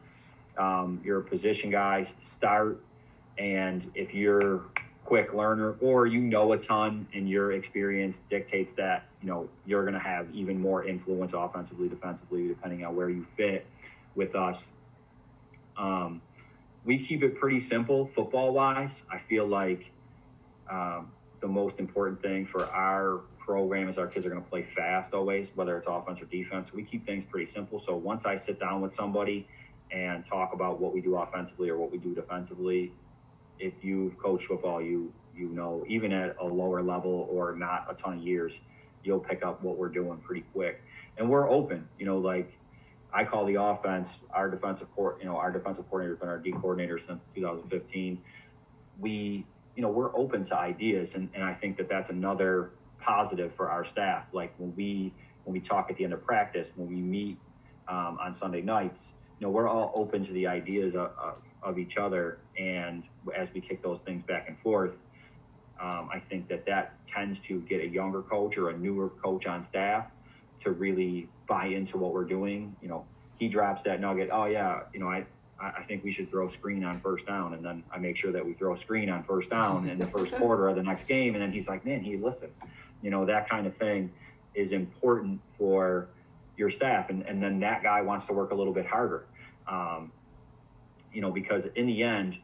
Um, 0.59 1.01
you're 1.05 1.21
a 1.21 1.25
position 1.25 1.71
guys 1.71 2.13
to 2.13 2.25
start. 2.25 2.81
And 3.39 3.91
if 3.95 4.15
you're 4.15 4.63
quick 5.05 5.35
learner 5.35 5.75
or 5.81 6.07
you 6.07 6.21
know 6.21 6.53
a 6.53 6.59
ton 6.59 7.07
and 7.13 7.29
your 7.29 7.53
experience 7.53 8.21
dictates 8.31 8.73
that, 8.75 9.07
you 9.23 9.29
know, 9.29 9.49
you're 9.67 9.83
going 9.83 9.95
to 9.95 10.01
have 10.01 10.27
even 10.33 10.59
more 10.59 10.85
influence 10.85 11.33
offensively, 11.35 11.89
defensively, 11.89 12.49
depending 12.49 12.85
on 12.85 12.97
where 12.97 13.11
you 13.11 13.25
fit 13.25 13.67
with 14.15 14.35
us. 14.35 14.69
Um, 15.77 16.23
we 16.85 16.99
keep 16.99 17.23
it 17.23 17.39
pretty 17.39 17.61
simple 17.61 18.07
football 18.07 18.53
wise. 18.53 19.03
I 19.11 19.19
feel 19.19 19.47
like 19.47 19.91
um, 20.71 21.11
the 21.45 21.49
most 21.49 21.79
important 21.79 22.23
thing 22.23 22.47
for 22.47 22.65
our 22.71 23.21
program 23.39 23.87
is 23.87 23.99
our 23.99 24.07
kids 24.07 24.25
are 24.25 24.31
going 24.31 24.43
to 24.43 24.49
play 24.49 24.63
fast 24.63 25.13
always, 25.13 25.53
whether 25.55 25.77
it's 25.77 25.87
offense 25.87 26.23
or 26.23 26.25
defense. 26.25 26.73
We 26.73 26.83
keep 26.83 27.05
things 27.05 27.23
pretty 27.23 27.45
simple. 27.45 27.79
So 27.79 27.95
once 27.95 28.25
I 28.25 28.37
sit 28.37 28.59
down 28.59 28.81
with 28.81 28.95
somebody 28.95 29.47
and 29.91 30.25
talk 30.25 30.55
about 30.55 30.81
what 30.81 30.95
we 30.95 31.03
do 31.03 31.17
offensively 31.17 31.69
or 31.69 31.77
what 31.77 31.93
we 31.93 31.99
do 31.99 32.15
defensively, 32.15 32.95
if 33.59 33.75
you've 33.83 34.19
coached 34.19 34.47
football, 34.47 34.81
you 34.81 35.13
you 35.37 35.51
know 35.51 35.85
even 35.87 36.13
at 36.13 36.35
a 36.41 36.45
lower 36.45 36.83
level 36.83 37.29
or 37.31 37.55
not 37.55 37.89
a 37.91 37.95
ton 37.95 38.15
of 38.15 38.23
years, 38.23 38.59
you'll 39.03 39.21
pick 39.21 39.45
up 39.45 39.63
what 39.63 39.77
we're 39.77 39.91
doing 39.91 40.17
pretty 40.21 40.47
quick. 40.55 40.83
And 41.19 41.29
we're 41.29 41.51
open, 41.51 41.87
you 41.99 42.07
know, 42.07 42.17
like 42.17 42.59
I 43.13 43.25
call 43.25 43.45
the 43.45 43.61
offense 43.61 44.19
our 44.31 44.49
defensive 44.49 44.91
court, 44.95 45.19
you 45.21 45.27
know, 45.27 45.37
our 45.37 45.53
defensive 45.53 45.85
coordinator 45.91 46.15
has 46.15 46.21
been 46.21 46.31
our 46.31 46.39
D 46.39 46.53
coordinator 46.53 46.97
since 46.97 47.21
2015. 47.35 48.19
We, 48.99 49.45
you 49.77 49.83
know, 49.83 49.89
we're 49.89 50.17
open 50.17 50.45
to 50.45 50.57
ideas, 50.57 51.15
and, 51.15 51.29
and 51.35 51.43
I 51.43 51.55
think 51.55 51.77
that 51.79 51.89
that's 51.89 52.11
another 52.11 52.71
positive 53.01 53.53
for 53.53 53.71
our 53.71 53.85
staff. 53.85 54.27
Like 54.33 54.55
when 54.59 54.75
we 54.77 55.13
when 55.45 55.53
we 55.53 55.61
talk 55.61 55.91
at 55.91 55.97
the 55.97 56.05
end 56.05 56.13
of 56.13 56.25
practice, 56.25 56.73
when 56.75 56.89
we 56.89 56.97
meet 56.97 57.39
um, 57.87 58.19
on 58.21 58.33
Sunday 58.33 58.63
nights, 58.63 59.13
you 59.39 59.47
know, 59.47 59.51
we're 59.51 59.69
all 59.69 59.93
open 59.95 60.25
to 60.25 60.33
the 60.33 60.47
ideas 60.47 60.95
of, 60.95 61.11
of, 61.63 61.79
each 61.79 61.99
other, 61.99 62.39
and 62.59 63.03
as 63.37 63.53
we 63.53 63.61
kick 63.61 63.83
those 63.83 64.01
things 64.01 64.23
back 64.23 64.49
and 64.49 64.59
forth, 64.59 65.03
um, 65.79 66.09
I 66.11 66.19
think 66.19 66.49
that 66.49 66.65
that 66.65 66.95
tends 67.07 67.41
to 67.41 67.61
get 67.61 67.83
a 67.83 67.87
younger 67.87 68.23
coach 68.23 68.57
or 68.57 68.71
a 68.71 68.77
newer 68.79 69.11
coach 69.11 69.47
on 69.47 69.63
staff 69.63 70.13
to 70.61 70.71
really 70.71 71.29
buy 71.47 71.67
into 71.67 71.99
what 71.99 72.15
we're 72.15 72.25
doing. 72.25 72.75
You 72.81 72.89
know, 72.89 73.05
he 73.39 73.49
drops 73.49 73.83
that 73.83 74.01
nugget. 74.01 74.31
Oh 74.33 74.47
yeah, 74.47 74.81
you 74.95 75.01
know, 75.01 75.09
I 75.09 75.27
I 75.77 75.83
think 75.83 76.05
we 76.05 76.11
should 76.11 76.31
throw 76.31 76.49
screen 76.49 76.85
on 76.85 77.01
first 77.01 77.27
down. 77.27 77.55
And 77.55 77.65
then 77.65 77.85
I 77.93 77.99
make 77.99 78.17
sure 78.17 78.33
that 78.33 78.45
we 78.45 78.53
throw 78.55 78.75
a 78.75 78.77
screen 78.77 79.09
on 79.09 79.23
first 79.23 79.51
down 79.51 79.89
in 79.89 79.99
the 79.99 80.07
first 80.07 80.35
quarter 80.37 80.69
of 80.69 80.77
the 80.77 80.83
next 80.83 81.05
game. 81.05 81.35
And 81.35 81.43
then 81.43 81.53
he's 81.53 81.69
like, 81.69 81.85
man, 81.85 82.03
he 82.03 82.17
listened. 82.17 82.53
You 83.03 83.11
know, 83.11 83.25
that 83.25 83.49
kind 83.49 83.67
of 83.67 83.75
thing 83.75 84.13
is 84.55 84.73
important 84.73 85.41
for 85.57 86.09
your 86.57 86.71
staff. 86.71 87.11
And, 87.11 87.23
and 87.23 87.43
then 87.43 87.61
that 87.61 87.83
guy 87.83 88.03
wants 88.03 88.27
to 88.27 88.33
work 88.33 88.51
a 88.51 88.55
little 88.55 88.73
bit 88.73 88.87
harder. 88.87 89.27
Um, 89.67 90.13
you 91.13 91.21
know, 91.21 91.31
because 91.31 91.67
in 91.77 91.87
the 91.87 92.03
end, 92.03 92.39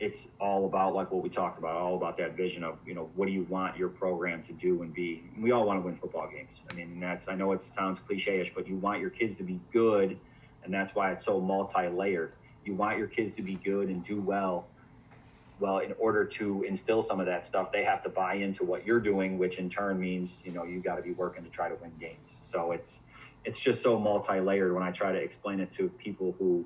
it's 0.00 0.26
all 0.40 0.66
about 0.66 0.94
like 0.94 1.10
what 1.10 1.22
we 1.22 1.30
talked 1.30 1.58
about, 1.58 1.76
all 1.76 1.96
about 1.96 2.16
that 2.18 2.36
vision 2.36 2.62
of, 2.62 2.78
you 2.86 2.94
know, 2.94 3.08
what 3.14 3.26
do 3.26 3.32
you 3.32 3.44
want 3.44 3.76
your 3.76 3.88
program 3.88 4.42
to 4.44 4.52
do 4.52 4.82
and 4.82 4.92
be? 4.92 5.22
We 5.38 5.52
all 5.52 5.64
want 5.64 5.80
to 5.80 5.86
win 5.86 5.96
football 5.96 6.28
games. 6.28 6.60
I 6.70 6.74
mean, 6.74 7.00
that's, 7.00 7.28
I 7.28 7.34
know 7.34 7.52
it 7.52 7.62
sounds 7.62 8.00
cliche 8.00 8.40
ish, 8.40 8.52
but 8.54 8.68
you 8.68 8.76
want 8.76 9.00
your 9.00 9.10
kids 9.10 9.36
to 9.36 9.42
be 9.42 9.60
good 9.72 10.18
and 10.64 10.72
that's 10.72 10.94
why 10.94 11.12
it's 11.12 11.24
so 11.24 11.40
multi-layered. 11.40 12.32
You 12.64 12.74
want 12.74 12.98
your 12.98 13.08
kids 13.08 13.34
to 13.34 13.42
be 13.42 13.56
good 13.56 13.88
and 13.88 14.02
do 14.02 14.20
well, 14.20 14.66
well, 15.60 15.78
in 15.78 15.94
order 15.98 16.24
to 16.24 16.64
instill 16.64 17.02
some 17.02 17.20
of 17.20 17.26
that 17.26 17.46
stuff, 17.46 17.70
they 17.70 17.84
have 17.84 18.02
to 18.02 18.08
buy 18.08 18.34
into 18.34 18.64
what 18.64 18.84
you're 18.84 19.00
doing, 19.00 19.38
which 19.38 19.58
in 19.58 19.70
turn 19.70 20.00
means 20.00 20.42
you 20.44 20.52
know 20.52 20.64
you 20.64 20.80
got 20.80 20.96
to 20.96 21.02
be 21.02 21.12
working 21.12 21.44
to 21.44 21.50
try 21.50 21.68
to 21.68 21.76
win 21.76 21.92
games. 22.00 22.36
So 22.42 22.72
it's 22.72 23.00
it's 23.44 23.60
just 23.60 23.82
so 23.82 23.98
multi-layered 23.98 24.74
when 24.74 24.82
I 24.82 24.90
try 24.90 25.12
to 25.12 25.18
explain 25.18 25.60
it 25.60 25.70
to 25.72 25.88
people 25.90 26.34
who 26.38 26.64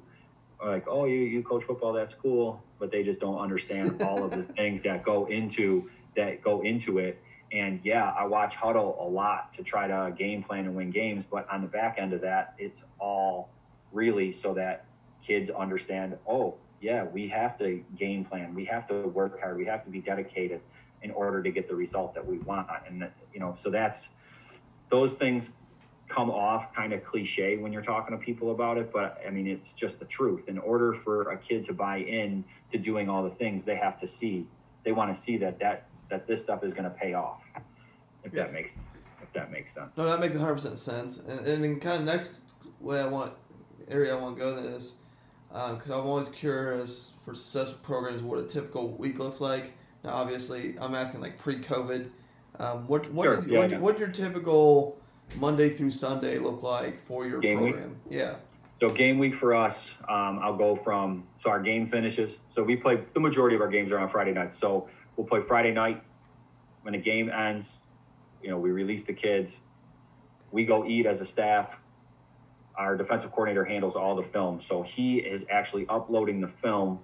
are 0.61 0.71
like, 0.71 0.87
oh, 0.89 1.05
you 1.05 1.19
you 1.19 1.43
coach 1.43 1.65
football, 1.65 1.93
that's 1.93 2.15
cool, 2.15 2.63
but 2.79 2.91
they 2.91 3.03
just 3.03 3.21
don't 3.21 3.39
understand 3.39 4.03
all 4.07 4.25
of 4.25 4.31
the 4.31 4.43
things 4.43 4.83
that 4.85 5.05
go 5.05 5.27
into 5.27 5.91
that 6.17 6.43
go 6.43 6.63
into 6.63 6.99
it. 6.99 7.21
And 7.53 7.81
yeah, 7.83 8.13
I 8.19 8.25
watch 8.25 8.57
Hudl 8.57 9.01
a 9.01 9.09
lot 9.09 9.55
to 9.55 9.63
try 9.63 9.87
to 9.87 10.15
game 10.17 10.43
plan 10.43 10.67
and 10.67 10.75
win 10.75 10.91
games, 10.91 11.27
but 11.31 11.51
on 11.51 11.63
the 11.63 11.69
back 11.69 11.97
end 11.99 12.13
of 12.13 12.21
that, 12.23 12.55
it's 12.59 12.83
all 12.99 13.51
really 13.93 14.33
so 14.33 14.55
that 14.55 14.87
kids 15.23 15.51
understand, 15.51 16.17
oh, 16.29 16.55
yeah, 16.81 17.05
we 17.05 17.29
have 17.29 17.59
to 17.59 17.85
game 17.97 18.25
plan, 18.25 18.55
we 18.55 18.65
have 18.67 18.87
to 18.89 19.09
work 19.09 19.41
hard, 19.41 19.57
we 19.57 19.65
have 19.65 19.85
to 19.85 19.91
be 19.91 20.01
dedicated 20.01 20.61
in 21.03 21.11
order 21.11 21.43
to 21.43 21.51
get 21.51 21.69
the 21.69 21.75
result 21.75 22.15
that 22.15 22.25
we 22.25 22.39
want. 22.39 22.69
And 22.87 23.09
you 23.33 23.41
know, 23.41 23.55
so 23.59 23.71
that's 23.71 24.11
those 24.89 25.15
things 25.15 25.53
come 26.09 26.31
off 26.31 26.75
kind 26.75 26.93
of 26.93 27.05
cliche 27.05 27.59
when 27.59 27.73
you're 27.73 27.83
talking 27.83 28.17
to 28.17 28.23
people 28.23 28.51
about 28.51 28.79
it, 28.79 28.91
but 28.93 29.21
I 29.27 29.31
mean, 29.31 29.47
it's 29.47 29.73
just 29.73 29.99
the 29.99 30.07
truth. 30.07 30.49
In 30.49 30.59
order 30.59 30.93
for 30.93 31.31
a 31.31 31.37
kid 31.37 31.65
to 31.67 31.75
buy 31.75 31.99
in 31.99 32.45
to 32.73 32.79
doing 32.79 33.09
all 33.09 33.23
the 33.23 33.31
things, 33.31 33.65
they 33.65 33.77
have 33.77 34.01
to 34.01 34.07
see, 34.07 34.47
they 34.85 34.93
want 34.93 35.15
to 35.15 35.21
see 35.21 35.37
that 35.39 35.59
that 35.59 35.87
that 36.09 36.27
this 36.27 36.41
stuff 36.41 36.65
is 36.65 36.73
going 36.73 36.85
to 36.85 36.91
pay 36.91 37.13
off. 37.13 37.43
If 38.25 38.33
yeah. 38.33 38.45
that 38.45 38.53
makes 38.53 38.89
if 39.23 39.33
that 39.35 39.51
makes 39.51 39.75
sense. 39.75 39.97
No, 39.97 40.09
that 40.09 40.21
makes 40.21 40.35
hundred 40.35 40.55
percent 40.55 40.79
sense. 40.79 41.19
And, 41.19 41.47
and 41.47 41.65
in 41.65 41.81
kind 41.81 42.01
of 42.01 42.05
next 42.05 42.33
way 42.81 43.01
I 43.01 43.07
want 43.07 43.35
area 43.91 44.15
I 44.17 44.21
want 44.21 44.37
to 44.37 44.41
go 44.41 44.55
to 44.55 44.61
this 44.61 44.95
because 45.49 45.91
um, 45.91 46.01
I'm 46.01 46.07
always 46.07 46.29
curious 46.29 47.15
for 47.25 47.35
successful 47.35 47.79
programs 47.83 48.23
what 48.23 48.39
a 48.39 48.45
typical 48.45 48.89
week 48.89 49.19
looks 49.19 49.41
like. 49.41 49.73
Now, 50.05 50.11
obviously, 50.11 50.77
I'm 50.81 50.95
asking 50.95 51.21
like 51.21 51.39
pre-COVID. 51.39 52.11
Um, 52.61 52.87
what 52.87 53.11
what, 53.13 53.25
sure. 53.25 53.41
did, 53.41 53.51
yeah, 53.51 53.59
what, 53.59 53.71
yeah. 53.71 53.79
what 53.79 53.99
your 53.99 54.09
typical 54.09 54.99
Monday 55.37 55.71
through 55.71 55.91
Sunday 55.91 56.39
look 56.39 56.63
like 56.63 57.05
for 57.05 57.27
your 57.27 57.41
game 57.41 57.59
program? 57.59 57.97
Week? 58.09 58.19
Yeah. 58.19 58.37
So 58.81 58.91
game 58.91 59.19
week 59.19 59.35
for 59.35 59.55
us, 59.57 59.93
um, 60.09 60.39
I'll 60.41 60.57
go 60.57 60.77
from 60.77 61.25
so 61.39 61.51
our 61.51 61.61
game 61.61 61.85
finishes. 61.87 62.39
So 62.51 62.63
we 62.63 62.77
play 62.77 63.03
the 63.13 63.21
majority 63.21 63.57
of 63.57 63.63
our 63.63 63.69
games 63.69 63.91
are 63.91 63.99
on 63.99 64.09
Friday 64.09 64.33
night. 64.33 64.55
So 64.55 64.89
we'll 65.17 65.27
play 65.27 65.41
Friday 65.41 65.73
night. 65.73 66.03
When 66.83 66.93
the 66.93 67.01
game 67.01 67.29
ends, 67.29 67.79
you 68.43 68.51
know, 68.51 68.59
we 68.59 68.71
release 68.71 69.05
the 69.05 69.13
kids. 69.13 69.63
We 70.53 70.65
go 70.65 70.87
eat 70.87 71.07
as 71.07 71.21
a 71.21 71.25
staff. 71.25 71.79
Our 72.79 72.97
defensive 72.97 73.33
coordinator 73.33 73.65
handles 73.65 73.97
all 73.97 74.15
the 74.15 74.23
film, 74.23 74.61
so 74.61 74.83
he 74.83 75.19
is 75.19 75.45
actually 75.51 75.85
uploading 75.89 76.41
the 76.41 76.49
film 76.49 77.01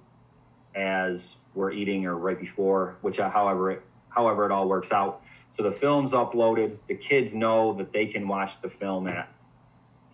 as 0.75 1.35
we're 1.53 1.73
eating 1.73 2.07
or 2.07 2.17
right 2.17 2.39
before, 2.39 2.97
which 3.01 3.19
uh, 3.19 3.29
however 3.29 3.73
it 3.73 3.83
however 4.09 4.47
it 4.47 4.53
all 4.53 4.69
works 4.69 4.93
out. 4.93 5.23
So 5.51 5.65
the 5.65 5.73
film's 5.73 6.13
uploaded. 6.13 6.79
The 6.87 6.95
kids 6.95 7.35
know 7.35 7.73
that 7.75 7.93
they 7.93 8.07
can 8.07 8.29
watch 8.29 8.61
the 8.61 8.69
film 8.69 9.09
at 9.09 9.29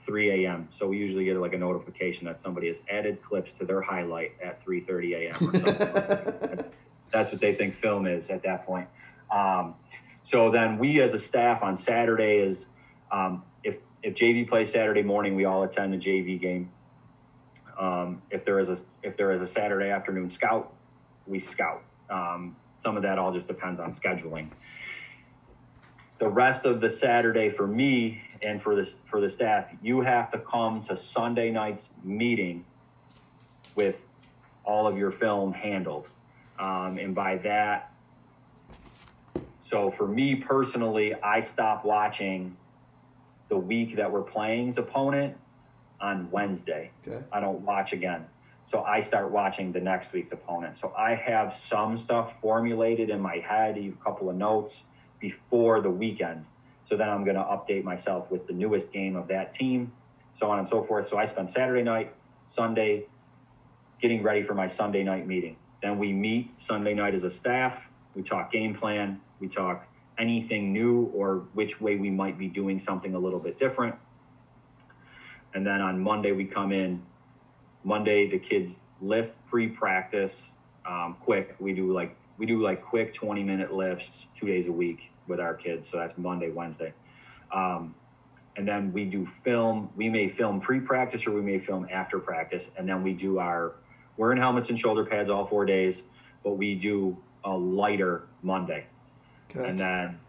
3 0.00 0.46
a.m. 0.46 0.68
So 0.70 0.88
we 0.88 0.96
usually 0.96 1.26
get 1.26 1.36
like 1.36 1.52
a 1.52 1.58
notification 1.58 2.24
that 2.26 2.40
somebody 2.40 2.68
has 2.68 2.80
added 2.88 3.22
clips 3.22 3.52
to 3.52 3.66
their 3.66 3.82
highlight 3.82 4.32
at 4.42 4.64
3:30 4.64 5.14
a.m. 5.14 6.64
That's 7.12 7.30
what 7.30 7.40
they 7.40 7.54
think 7.54 7.74
film 7.74 8.06
is 8.06 8.30
at 8.30 8.42
that 8.44 8.64
point. 8.64 8.88
Um, 9.30 9.74
so 10.22 10.50
then 10.50 10.78
we 10.78 11.02
as 11.02 11.12
a 11.12 11.18
staff 11.18 11.62
on 11.62 11.76
Saturday 11.76 12.38
is 12.38 12.66
um, 13.10 13.42
if 14.02 14.14
JV 14.14 14.48
plays 14.48 14.70
Saturday 14.70 15.02
morning, 15.02 15.34
we 15.34 15.44
all 15.44 15.62
attend 15.62 15.92
the 15.92 15.98
JV 15.98 16.40
game. 16.40 16.70
Um, 17.78 18.22
if 18.30 18.44
there 18.44 18.58
is 18.58 18.68
a 18.68 18.76
if 19.02 19.16
there 19.16 19.32
is 19.32 19.40
a 19.40 19.46
Saturday 19.46 19.90
afternoon 19.90 20.30
scout, 20.30 20.72
we 21.26 21.38
scout. 21.38 21.82
Um, 22.08 22.56
some 22.76 22.96
of 22.96 23.02
that 23.02 23.18
all 23.18 23.32
just 23.32 23.46
depends 23.46 23.80
on 23.80 23.90
scheduling. 23.90 24.50
The 26.18 26.28
rest 26.28 26.64
of 26.64 26.80
the 26.80 26.90
Saturday 26.90 27.48
for 27.48 27.66
me 27.66 28.22
and 28.42 28.62
for 28.62 28.74
this 28.74 28.98
for 29.04 29.20
the 29.20 29.28
staff, 29.28 29.66
you 29.82 30.00
have 30.02 30.30
to 30.32 30.38
come 30.38 30.82
to 30.84 30.96
Sunday 30.96 31.50
night's 31.50 31.90
meeting 32.02 32.64
with 33.74 34.08
all 34.64 34.86
of 34.86 34.98
your 34.98 35.10
film 35.10 35.52
handled. 35.52 36.06
Um, 36.58 36.98
and 36.98 37.14
by 37.14 37.36
that, 37.38 37.92
so 39.62 39.90
for 39.90 40.06
me 40.06 40.34
personally, 40.34 41.14
I 41.14 41.40
stop 41.40 41.84
watching 41.84 42.56
the 43.50 43.58
week 43.58 43.96
that 43.96 44.10
we're 44.10 44.22
playing's 44.22 44.78
opponent 44.78 45.36
on 46.00 46.30
Wednesday. 46.30 46.92
Okay. 47.06 47.22
I 47.30 47.40
don't 47.40 47.60
watch 47.60 47.92
again. 47.92 48.24
So 48.64 48.82
I 48.82 49.00
start 49.00 49.30
watching 49.32 49.72
the 49.72 49.80
next 49.80 50.12
week's 50.12 50.32
opponent. 50.32 50.78
So 50.78 50.94
I 50.96 51.16
have 51.16 51.52
some 51.52 51.96
stuff 51.96 52.40
formulated 52.40 53.10
in 53.10 53.20
my 53.20 53.38
head, 53.38 53.76
a 53.76 53.90
couple 54.02 54.30
of 54.30 54.36
notes 54.36 54.84
before 55.18 55.80
the 55.80 55.90
weekend. 55.90 56.46
So 56.84 56.96
then 56.96 57.08
I'm 57.08 57.24
going 57.24 57.36
to 57.36 57.42
update 57.42 57.82
myself 57.82 58.30
with 58.30 58.46
the 58.46 58.52
newest 58.52 58.92
game 58.92 59.16
of 59.16 59.26
that 59.28 59.52
team, 59.52 59.92
so 60.36 60.50
on 60.50 60.60
and 60.60 60.68
so 60.68 60.82
forth. 60.82 61.08
So 61.08 61.18
I 61.18 61.24
spend 61.24 61.50
Saturday 61.50 61.82
night, 61.82 62.14
Sunday, 62.46 63.06
getting 64.00 64.22
ready 64.22 64.42
for 64.42 64.54
my 64.54 64.68
Sunday 64.68 65.02
night 65.02 65.26
meeting. 65.26 65.56
Then 65.82 65.98
we 65.98 66.12
meet 66.12 66.52
Sunday 66.58 66.94
night 66.94 67.14
as 67.14 67.24
a 67.24 67.30
staff. 67.30 67.88
We 68.14 68.22
talk 68.22 68.52
game 68.52 68.74
plan. 68.74 69.20
We 69.40 69.48
talk 69.48 69.86
anything 70.20 70.72
new 70.72 71.10
or 71.14 71.46
which 71.54 71.80
way 71.80 71.96
we 71.96 72.10
might 72.10 72.38
be 72.38 72.46
doing 72.46 72.78
something 72.78 73.14
a 73.14 73.18
little 73.18 73.40
bit 73.40 73.58
different. 73.58 73.94
And 75.54 75.66
then 75.66 75.80
on 75.80 75.98
Monday, 76.00 76.32
we 76.32 76.44
come 76.44 76.70
in. 76.70 77.02
Monday, 77.82 78.28
the 78.28 78.38
kids 78.38 78.76
lift 79.00 79.34
pre-practice 79.46 80.52
um, 80.86 81.16
quick. 81.20 81.56
We 81.58 81.72
do 81.72 81.92
like 81.92 82.16
we 82.38 82.46
do 82.46 82.62
like 82.62 82.82
quick 82.82 83.12
20 83.12 83.42
minute 83.42 83.72
lifts 83.72 84.26
two 84.34 84.46
days 84.46 84.66
a 84.66 84.72
week 84.72 85.10
with 85.26 85.40
our 85.40 85.54
kids. 85.54 85.88
So 85.88 85.98
that's 85.98 86.16
Monday, 86.16 86.50
Wednesday. 86.50 86.92
Um, 87.52 87.94
and 88.56 88.66
then 88.66 88.92
we 88.92 89.04
do 89.04 89.26
film. 89.26 89.90
We 89.96 90.08
may 90.08 90.28
film 90.28 90.60
pre-practice 90.60 91.26
or 91.26 91.32
we 91.32 91.42
may 91.42 91.58
film 91.58 91.86
after 91.90 92.18
practice. 92.18 92.68
And 92.76 92.88
then 92.88 93.02
we 93.02 93.12
do 93.12 93.38
our 93.38 93.74
we're 94.16 94.32
in 94.32 94.38
helmets 94.38 94.68
and 94.68 94.78
shoulder 94.78 95.04
pads 95.04 95.30
all 95.30 95.46
four 95.46 95.64
days, 95.64 96.04
but 96.44 96.52
we 96.58 96.74
do 96.74 97.16
a 97.44 97.56
lighter 97.56 98.26
Monday. 98.42 98.86
Okay. 99.54 99.68
And 99.68 99.78
then 99.78 100.20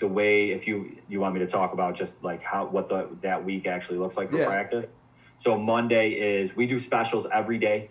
the 0.00 0.08
way 0.08 0.50
if 0.50 0.66
you 0.66 0.96
you 1.08 1.20
want 1.20 1.34
me 1.34 1.40
to 1.40 1.46
talk 1.46 1.72
about 1.72 1.94
just 1.94 2.12
like 2.22 2.42
how 2.42 2.66
what 2.66 2.88
the 2.88 3.08
that 3.22 3.44
week 3.44 3.66
actually 3.66 3.98
looks 3.98 4.16
like 4.16 4.30
for 4.30 4.38
yeah. 4.38 4.46
practice. 4.46 4.86
So 5.38 5.58
Monday 5.58 6.10
is 6.10 6.56
we 6.56 6.66
do 6.66 6.78
specials 6.78 7.26
every 7.32 7.58
day. 7.58 7.90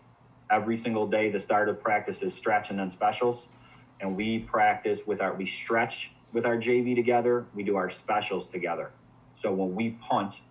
Every 0.50 0.76
single 0.76 1.08
day 1.08 1.30
the 1.32 1.40
start 1.40 1.70
of 1.70 1.80
practice 1.82 2.22
is 2.22 2.34
stretch 2.34 2.70
and 2.70 2.80
then 2.80 2.92
specials. 2.92 3.48
And 4.02 4.16
we 4.16 4.40
practice 4.40 5.02
with 5.06 5.22
our 5.22 5.34
we 5.34 5.46
stretch 5.46 6.12
with 6.34 6.46
our 6.46 6.58
JV 6.58 6.96
together, 6.96 7.46
we 7.54 7.64
do 7.64 7.76
our 7.76 7.90
specials 7.90 8.46
together. 8.48 8.92
So 9.36 9.52
when 9.52 9.76
we 9.76 9.92
punt, 9.92 10.42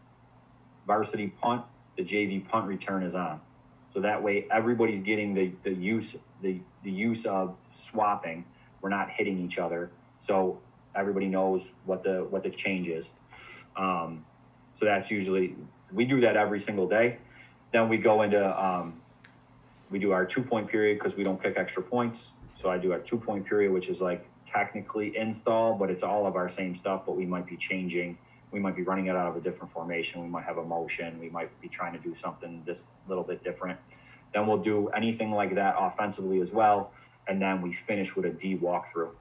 varsity 0.86 1.28
punt, 1.28 1.64
the 1.96 2.02
JV 2.02 2.46
punt 2.46 2.66
return 2.66 3.02
is 3.02 3.14
on. 3.14 3.40
So 3.92 4.00
that 4.00 4.22
way 4.22 4.46
everybody's 4.50 5.00
getting 5.00 5.34
the, 5.34 5.52
the 5.62 5.72
use 5.74 6.16
the, 6.42 6.60
the 6.84 6.90
use 6.90 7.26
of 7.26 7.56
swapping 7.72 8.44
we're 8.80 8.90
not 8.90 9.10
hitting 9.10 9.38
each 9.38 9.58
other. 9.58 9.90
So 10.20 10.58
everybody 10.94 11.26
knows 11.26 11.70
what 11.84 12.02
the 12.02 12.26
what 12.30 12.42
the 12.42 12.50
change 12.50 12.88
is. 12.88 13.10
Um, 13.76 14.24
so 14.74 14.84
that's 14.84 15.10
usually 15.10 15.56
we 15.92 16.04
do 16.04 16.20
that 16.20 16.36
every 16.36 16.60
single 16.60 16.88
day. 16.88 17.18
Then 17.72 17.88
we 17.88 17.98
go 17.98 18.22
into 18.22 18.62
um, 18.62 19.00
we 19.90 19.98
do 19.98 20.12
our 20.12 20.24
two 20.24 20.42
point 20.42 20.68
period 20.68 20.98
because 20.98 21.16
we 21.16 21.24
don't 21.24 21.42
kick 21.42 21.54
extra 21.56 21.82
points. 21.82 22.32
So 22.56 22.70
I 22.70 22.78
do 22.78 22.92
our 22.92 22.98
two 22.98 23.18
point 23.18 23.46
period, 23.46 23.72
which 23.72 23.88
is 23.88 24.00
like 24.00 24.26
technically 24.44 25.16
install, 25.16 25.74
but 25.74 25.90
it's 25.90 26.02
all 26.02 26.26
of 26.26 26.36
our 26.36 26.48
same 26.48 26.74
stuff. 26.74 27.02
But 27.06 27.16
we 27.16 27.26
might 27.26 27.46
be 27.46 27.56
changing. 27.56 28.18
We 28.50 28.58
might 28.58 28.74
be 28.74 28.82
running 28.82 29.06
it 29.06 29.14
out 29.14 29.28
of 29.28 29.36
a 29.36 29.40
different 29.40 29.72
formation. 29.72 30.22
We 30.22 30.28
might 30.28 30.44
have 30.44 30.58
a 30.58 30.64
motion. 30.64 31.20
We 31.20 31.28
might 31.28 31.58
be 31.60 31.68
trying 31.68 31.92
to 31.92 32.00
do 32.00 32.16
something 32.16 32.66
a 32.68 32.74
little 33.08 33.22
bit 33.22 33.44
different. 33.44 33.78
Then 34.34 34.48
we'll 34.48 34.58
do 34.58 34.88
anything 34.88 35.30
like 35.30 35.54
that 35.54 35.76
offensively 35.78 36.40
as 36.40 36.50
well 36.50 36.90
and 37.30 37.40
then 37.40 37.62
we 37.62 37.72
finish 37.72 38.16
with 38.16 38.26
a 38.26 38.30
D 38.30 38.58
walkthrough. 38.58 39.12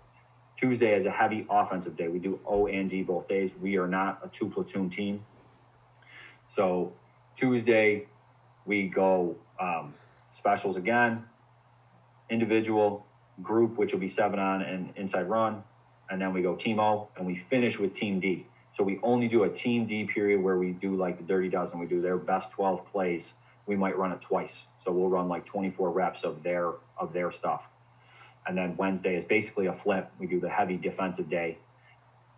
Tuesday 0.58 0.96
is 0.96 1.06
a 1.06 1.12
heavy 1.12 1.46
offensive 1.48 1.96
day. 1.96 2.08
We 2.08 2.18
do 2.18 2.40
O 2.44 2.66
and 2.66 2.90
D 2.90 3.04
both 3.04 3.28
days. 3.28 3.54
We 3.62 3.78
are 3.78 3.88
not 3.88 4.20
a 4.24 4.28
two 4.28 4.50
platoon 4.50 4.90
team. 4.90 5.24
So 6.48 6.92
Tuesday, 7.36 8.08
we 8.66 8.88
go 8.88 9.36
um, 9.60 9.94
specials 10.32 10.76
again, 10.76 11.24
individual, 12.32 13.06
group, 13.44 13.78
which 13.78 13.94
will 13.94 14.00
be 14.00 14.10
seven 14.10 14.40
on 14.40 14.64
and 14.64 14.92
inside 14.96 15.30
run. 15.30 15.64
And 16.10 16.20
then 16.20 16.34
we 16.34 16.42
go 16.42 16.56
team 16.56 16.80
O 16.80 17.10
and 17.16 17.28
we 17.28 17.36
finish 17.36 17.78
with 17.78 17.94
team 17.94 18.20
D. 18.20 18.48
So 18.72 18.84
we 18.84 19.00
only 19.04 19.28
do 19.28 19.44
a 19.44 19.50
team 19.50 19.86
D 19.86 20.06
period 20.06 20.42
where 20.42 20.58
we 20.58 20.72
do 20.72 20.96
like 20.96 21.18
the 21.18 21.24
dirty 21.24 21.48
dozen. 21.48 21.78
We 21.80 21.86
do 21.86 22.02
their 22.02 22.18
best 22.18 22.50
12 22.50 22.92
plays. 22.92 23.36
We 23.68 23.76
might 23.76 23.96
run 23.96 24.12
it 24.12 24.20
twice. 24.20 24.66
So 24.84 24.92
we'll 24.92 25.10
run 25.10 25.30
like 25.30 25.46
24 25.46 25.92
reps 25.92 26.24
of 26.24 26.42
their 26.42 26.72
of 26.98 27.14
their 27.14 27.32
stuff. 27.32 27.70
And 28.48 28.58
then 28.58 28.76
Wednesday 28.78 29.16
is 29.16 29.24
basically 29.24 29.68
a 29.68 29.74
flip. 29.74 30.12
We 30.20 30.28
do 30.28 30.40
the 30.40 30.50
heavy 30.50 30.78
defensive 30.78 31.30
day. 31.30 31.58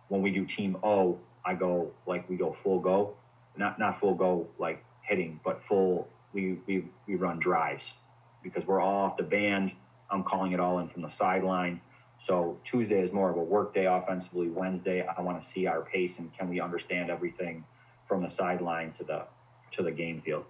When 0.08 0.22
we 0.22 0.30
do 0.30 0.44
team 0.44 0.76
O, 0.82 1.18
I 1.44 1.54
go 1.54 1.90
like 2.06 2.28
we 2.28 2.36
go 2.36 2.52
full 2.52 2.80
go, 2.80 3.14
not 3.56 3.78
not 3.78 3.98
full 3.98 4.14
go 4.14 4.46
like 4.58 4.84
hitting, 5.00 5.40
but 5.44 5.62
full 5.62 6.08
we 6.32 6.58
we 6.66 6.84
we 7.06 7.14
run 7.14 7.38
drives 7.38 7.94
because 8.42 8.66
we're 8.66 8.80
all 8.80 9.06
off 9.06 9.16
the 9.16 9.22
band 9.22 9.72
I'm 10.12 10.22
calling 10.22 10.52
it 10.52 10.60
all 10.60 10.78
in 10.78 10.88
from 10.88 11.02
the 11.02 11.08
sideline. 11.08 11.80
So 12.18 12.58
Tuesday 12.62 13.00
is 13.00 13.12
more 13.12 13.30
of 13.30 13.36
a 13.36 13.42
work 13.42 13.74
day 13.74 13.86
offensively. 13.86 14.48
Wednesday, 14.48 15.04
I 15.04 15.20
want 15.22 15.42
to 15.42 15.48
see 15.48 15.66
our 15.66 15.80
pace 15.80 16.18
and 16.18 16.32
can 16.36 16.48
we 16.48 16.60
understand 16.60 17.10
everything 17.10 17.64
from 18.06 18.22
the 18.22 18.28
sideline 18.28 18.92
to 18.92 19.04
the 19.04 19.24
to 19.72 19.82
the 19.82 19.90
game 19.90 20.20
field. 20.20 20.44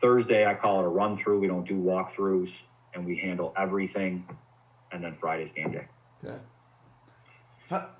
Thursday, 0.00 0.46
I 0.46 0.54
call 0.54 0.80
it 0.80 0.84
a 0.84 0.88
run 0.88 1.16
through. 1.16 1.40
We 1.40 1.46
don't 1.46 1.66
do 1.66 1.74
walkthroughs 1.74 2.60
and 2.94 3.06
we 3.06 3.16
handle 3.16 3.54
everything. 3.56 4.28
And 4.92 5.02
then 5.02 5.14
Friday's 5.14 5.52
game 5.52 5.72
day. 5.72 5.86
Okay. 6.24 6.38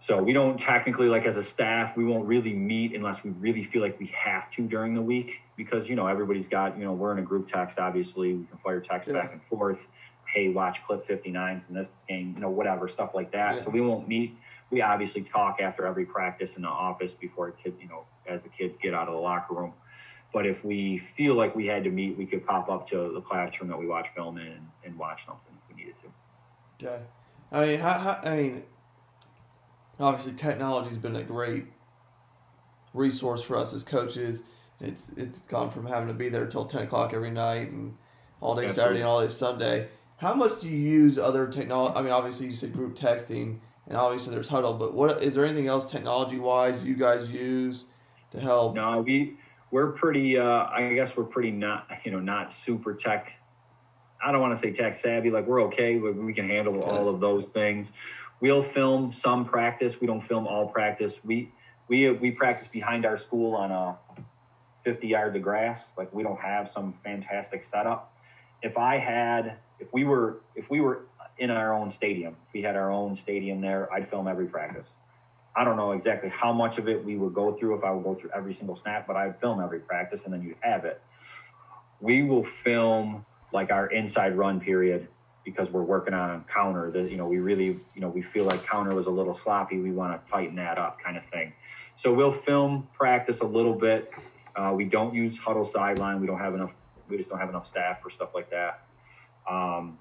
So 0.00 0.22
we 0.22 0.34
don't 0.34 0.58
technically, 0.60 1.08
like 1.08 1.24
as 1.24 1.38
a 1.38 1.42
staff, 1.42 1.96
we 1.96 2.04
won't 2.04 2.26
really 2.26 2.52
meet 2.52 2.94
unless 2.94 3.24
we 3.24 3.30
really 3.30 3.62
feel 3.62 3.80
like 3.80 3.98
we 3.98 4.06
have 4.08 4.50
to 4.52 4.66
during 4.66 4.94
the 4.94 5.00
week 5.00 5.40
because 5.56 5.88
you 5.88 5.96
know 5.96 6.06
everybody's 6.06 6.46
got 6.48 6.76
you 6.76 6.84
know 6.84 6.92
we're 6.92 7.12
in 7.12 7.18
a 7.18 7.22
group 7.22 7.48
text. 7.48 7.78
Obviously, 7.78 8.34
we 8.34 8.44
can 8.44 8.58
fire 8.58 8.80
text 8.80 9.08
Yeah. 9.08 9.22
back 9.22 9.32
and 9.32 9.42
forth. 9.42 9.88
Hey, 10.26 10.48
watch 10.48 10.84
clip 10.84 11.06
fifty 11.06 11.30
nine 11.30 11.62
from 11.64 11.74
this 11.76 11.88
game, 12.06 12.34
you 12.34 12.40
know 12.40 12.50
whatever 12.50 12.86
stuff 12.86 13.14
like 13.14 13.32
that. 13.32 13.56
Yeah. 13.56 13.62
So 13.62 13.70
we 13.70 13.80
won't 13.80 14.06
meet. 14.08 14.36
We 14.70 14.82
obviously 14.82 15.22
talk 15.22 15.58
after 15.60 15.86
every 15.86 16.04
practice 16.04 16.56
in 16.56 16.62
the 16.62 16.68
office 16.68 17.14
before 17.14 17.48
a 17.48 17.52
kid, 17.52 17.74
you 17.80 17.88
know, 17.88 18.04
as 18.26 18.42
the 18.42 18.48
kids 18.50 18.76
get 18.76 18.92
out 18.92 19.08
of 19.08 19.14
the 19.14 19.20
locker 19.20 19.54
room. 19.54 19.72
But 20.34 20.46
if 20.46 20.64
we 20.64 20.98
feel 20.98 21.34
like 21.34 21.54
we 21.54 21.66
had 21.66 21.84
to 21.84 21.90
meet, 21.90 22.16
we 22.16 22.24
could 22.26 22.46
pop 22.46 22.68
up 22.70 22.88
to 22.88 23.12
the 23.12 23.20
classroom 23.20 23.68
that 23.70 23.78
we 23.78 23.86
watch 23.86 24.08
film 24.14 24.38
in 24.38 24.46
and, 24.46 24.66
and 24.84 24.98
watch 24.98 25.26
something 25.26 25.51
if 26.82 26.90
we 26.90 26.96
needed 26.96 27.10
to. 27.50 27.56
Okay. 27.58 27.66
I 27.66 27.66
mean, 27.66 27.80
how, 27.80 27.98
how, 27.98 28.20
I 28.24 28.36
mean, 28.36 28.62
obviously 30.00 30.32
technology's 30.32 30.96
been 30.96 31.16
a 31.16 31.22
great 31.22 31.66
resource 32.94 33.42
for 33.42 33.56
us 33.56 33.72
as 33.74 33.82
coaches. 33.82 34.42
It's 34.80 35.10
it's 35.10 35.40
gone 35.40 35.70
from 35.70 35.86
having 35.86 36.08
to 36.08 36.14
be 36.14 36.28
there 36.28 36.46
till 36.46 36.64
ten 36.64 36.82
o'clock 36.82 37.12
every 37.14 37.30
night 37.30 37.70
and 37.70 37.96
all 38.40 38.54
day 38.54 38.66
Saturday 38.66 38.98
and 39.00 39.06
all 39.06 39.20
day 39.20 39.28
Sunday. 39.28 39.88
How 40.16 40.34
much 40.34 40.60
do 40.60 40.68
you 40.68 40.76
use 40.76 41.18
other 41.18 41.46
technology? 41.46 41.96
I 41.96 42.02
mean, 42.02 42.12
obviously 42.12 42.46
you 42.46 42.54
said 42.54 42.72
group 42.72 42.96
texting, 42.96 43.58
and 43.86 43.96
obviously 43.96 44.32
there's 44.32 44.48
Hudl. 44.48 44.78
But 44.78 44.94
what 44.94 45.22
is 45.22 45.34
there 45.34 45.44
anything 45.44 45.68
else 45.68 45.84
technology 45.84 46.38
wise 46.38 46.82
you 46.84 46.94
guys 46.94 47.28
use 47.28 47.84
to 48.32 48.40
help? 48.40 48.74
No, 48.74 49.02
we 49.02 49.36
we're 49.70 49.92
pretty. 49.92 50.38
Uh, 50.38 50.66
I 50.66 50.92
guess 50.94 51.16
we're 51.16 51.24
pretty 51.24 51.50
not 51.50 51.88
you 52.04 52.10
know 52.10 52.20
not 52.20 52.52
super 52.52 52.94
tech. 52.94 53.34
I 54.24 54.32
don't 54.32 54.40
want 54.40 54.54
to 54.54 54.60
say 54.60 54.72
tech 54.72 54.94
savvy. 54.94 55.30
Like 55.30 55.46
we're 55.46 55.62
okay. 55.64 55.96
We, 55.98 56.12
we 56.12 56.32
can 56.34 56.48
handle 56.48 56.76
Okay. 56.76 56.90
all 56.90 57.08
of 57.08 57.20
those 57.20 57.46
things. 57.46 57.92
We'll 58.40 58.62
film 58.62 59.12
some 59.12 59.44
practice. 59.44 60.00
We 60.00 60.06
don't 60.06 60.20
film 60.20 60.46
all 60.46 60.66
practice. 60.66 61.20
We 61.24 61.52
we 61.88 62.10
we 62.12 62.30
practice 62.30 62.68
behind 62.68 63.04
our 63.06 63.16
school 63.16 63.54
on 63.54 63.70
a 63.70 63.96
50 64.82 65.06
yards 65.08 65.36
of 65.36 65.42
grass. 65.42 65.92
Like 65.96 66.12
we 66.12 66.22
don't 66.22 66.40
have 66.40 66.68
some 66.70 66.94
fantastic 67.04 67.64
setup. 67.64 68.16
If 68.62 68.78
I 68.78 68.98
had, 68.98 69.58
if 69.80 69.92
we 69.92 70.04
were, 70.04 70.40
if 70.54 70.70
we 70.70 70.80
were 70.80 71.06
in 71.38 71.50
our 71.50 71.72
own 71.74 71.90
stadium, 71.90 72.36
if 72.46 72.52
we 72.52 72.62
had 72.62 72.76
our 72.76 72.90
own 72.90 73.16
stadium 73.16 73.60
there, 73.60 73.92
I'd 73.92 74.08
film 74.08 74.28
every 74.28 74.46
practice. 74.46 74.92
I 75.54 75.64
don't 75.64 75.76
know 75.76 75.92
exactly 75.92 76.30
how 76.30 76.52
much 76.52 76.78
of 76.78 76.88
it 76.88 77.04
we 77.04 77.16
would 77.16 77.34
go 77.34 77.52
through 77.52 77.76
if 77.76 77.84
I 77.84 77.90
would 77.90 78.04
go 78.04 78.14
through 78.14 78.30
every 78.34 78.54
single 78.54 78.76
snap, 78.76 79.06
but 79.06 79.16
I'd 79.16 79.38
film 79.38 79.60
every 79.60 79.80
practice 79.80 80.24
and 80.24 80.32
then 80.32 80.42
you'd 80.42 80.56
have 80.60 80.84
it. 80.84 81.00
We 82.00 82.22
will 82.22 82.44
film 82.44 83.26
like 83.52 83.72
our 83.72 83.86
inside 83.86 84.36
run 84.36 84.60
period 84.60 85.08
because 85.44 85.70
we're 85.70 85.82
working 85.82 86.14
on 86.14 86.44
counter 86.44 86.90
that 86.92 87.10
you 87.10 87.16
know 87.16 87.26
we 87.26 87.38
really 87.38 87.80
you 87.94 88.00
know 88.00 88.08
we 88.08 88.22
feel 88.22 88.44
like 88.44 88.64
counter 88.66 88.94
was 88.94 89.06
a 89.06 89.10
little 89.10 89.34
sloppy. 89.34 89.78
We 89.78 89.92
want 89.92 90.24
to 90.24 90.30
tighten 90.30 90.56
that 90.56 90.78
up 90.78 91.00
kind 91.00 91.16
of 91.16 91.24
thing. 91.26 91.52
So 91.96 92.12
we'll 92.12 92.32
film 92.32 92.88
practice 92.92 93.40
a 93.40 93.46
little 93.46 93.74
bit. 93.74 94.10
Uh, 94.54 94.72
we 94.74 94.84
don't 94.84 95.14
use 95.14 95.40
Hudl 95.40 95.66
sideline. 95.66 96.20
We 96.20 96.26
don't 96.26 96.38
have 96.38 96.54
enough 96.54 96.72
we 97.08 97.16
just 97.16 97.28
don't 97.28 97.38
have 97.38 97.48
enough 97.48 97.66
staff 97.66 98.02
for 98.02 98.10
stuff 98.10 98.34
like 98.34 98.50
that. 98.50 98.86
Um, 99.48 99.98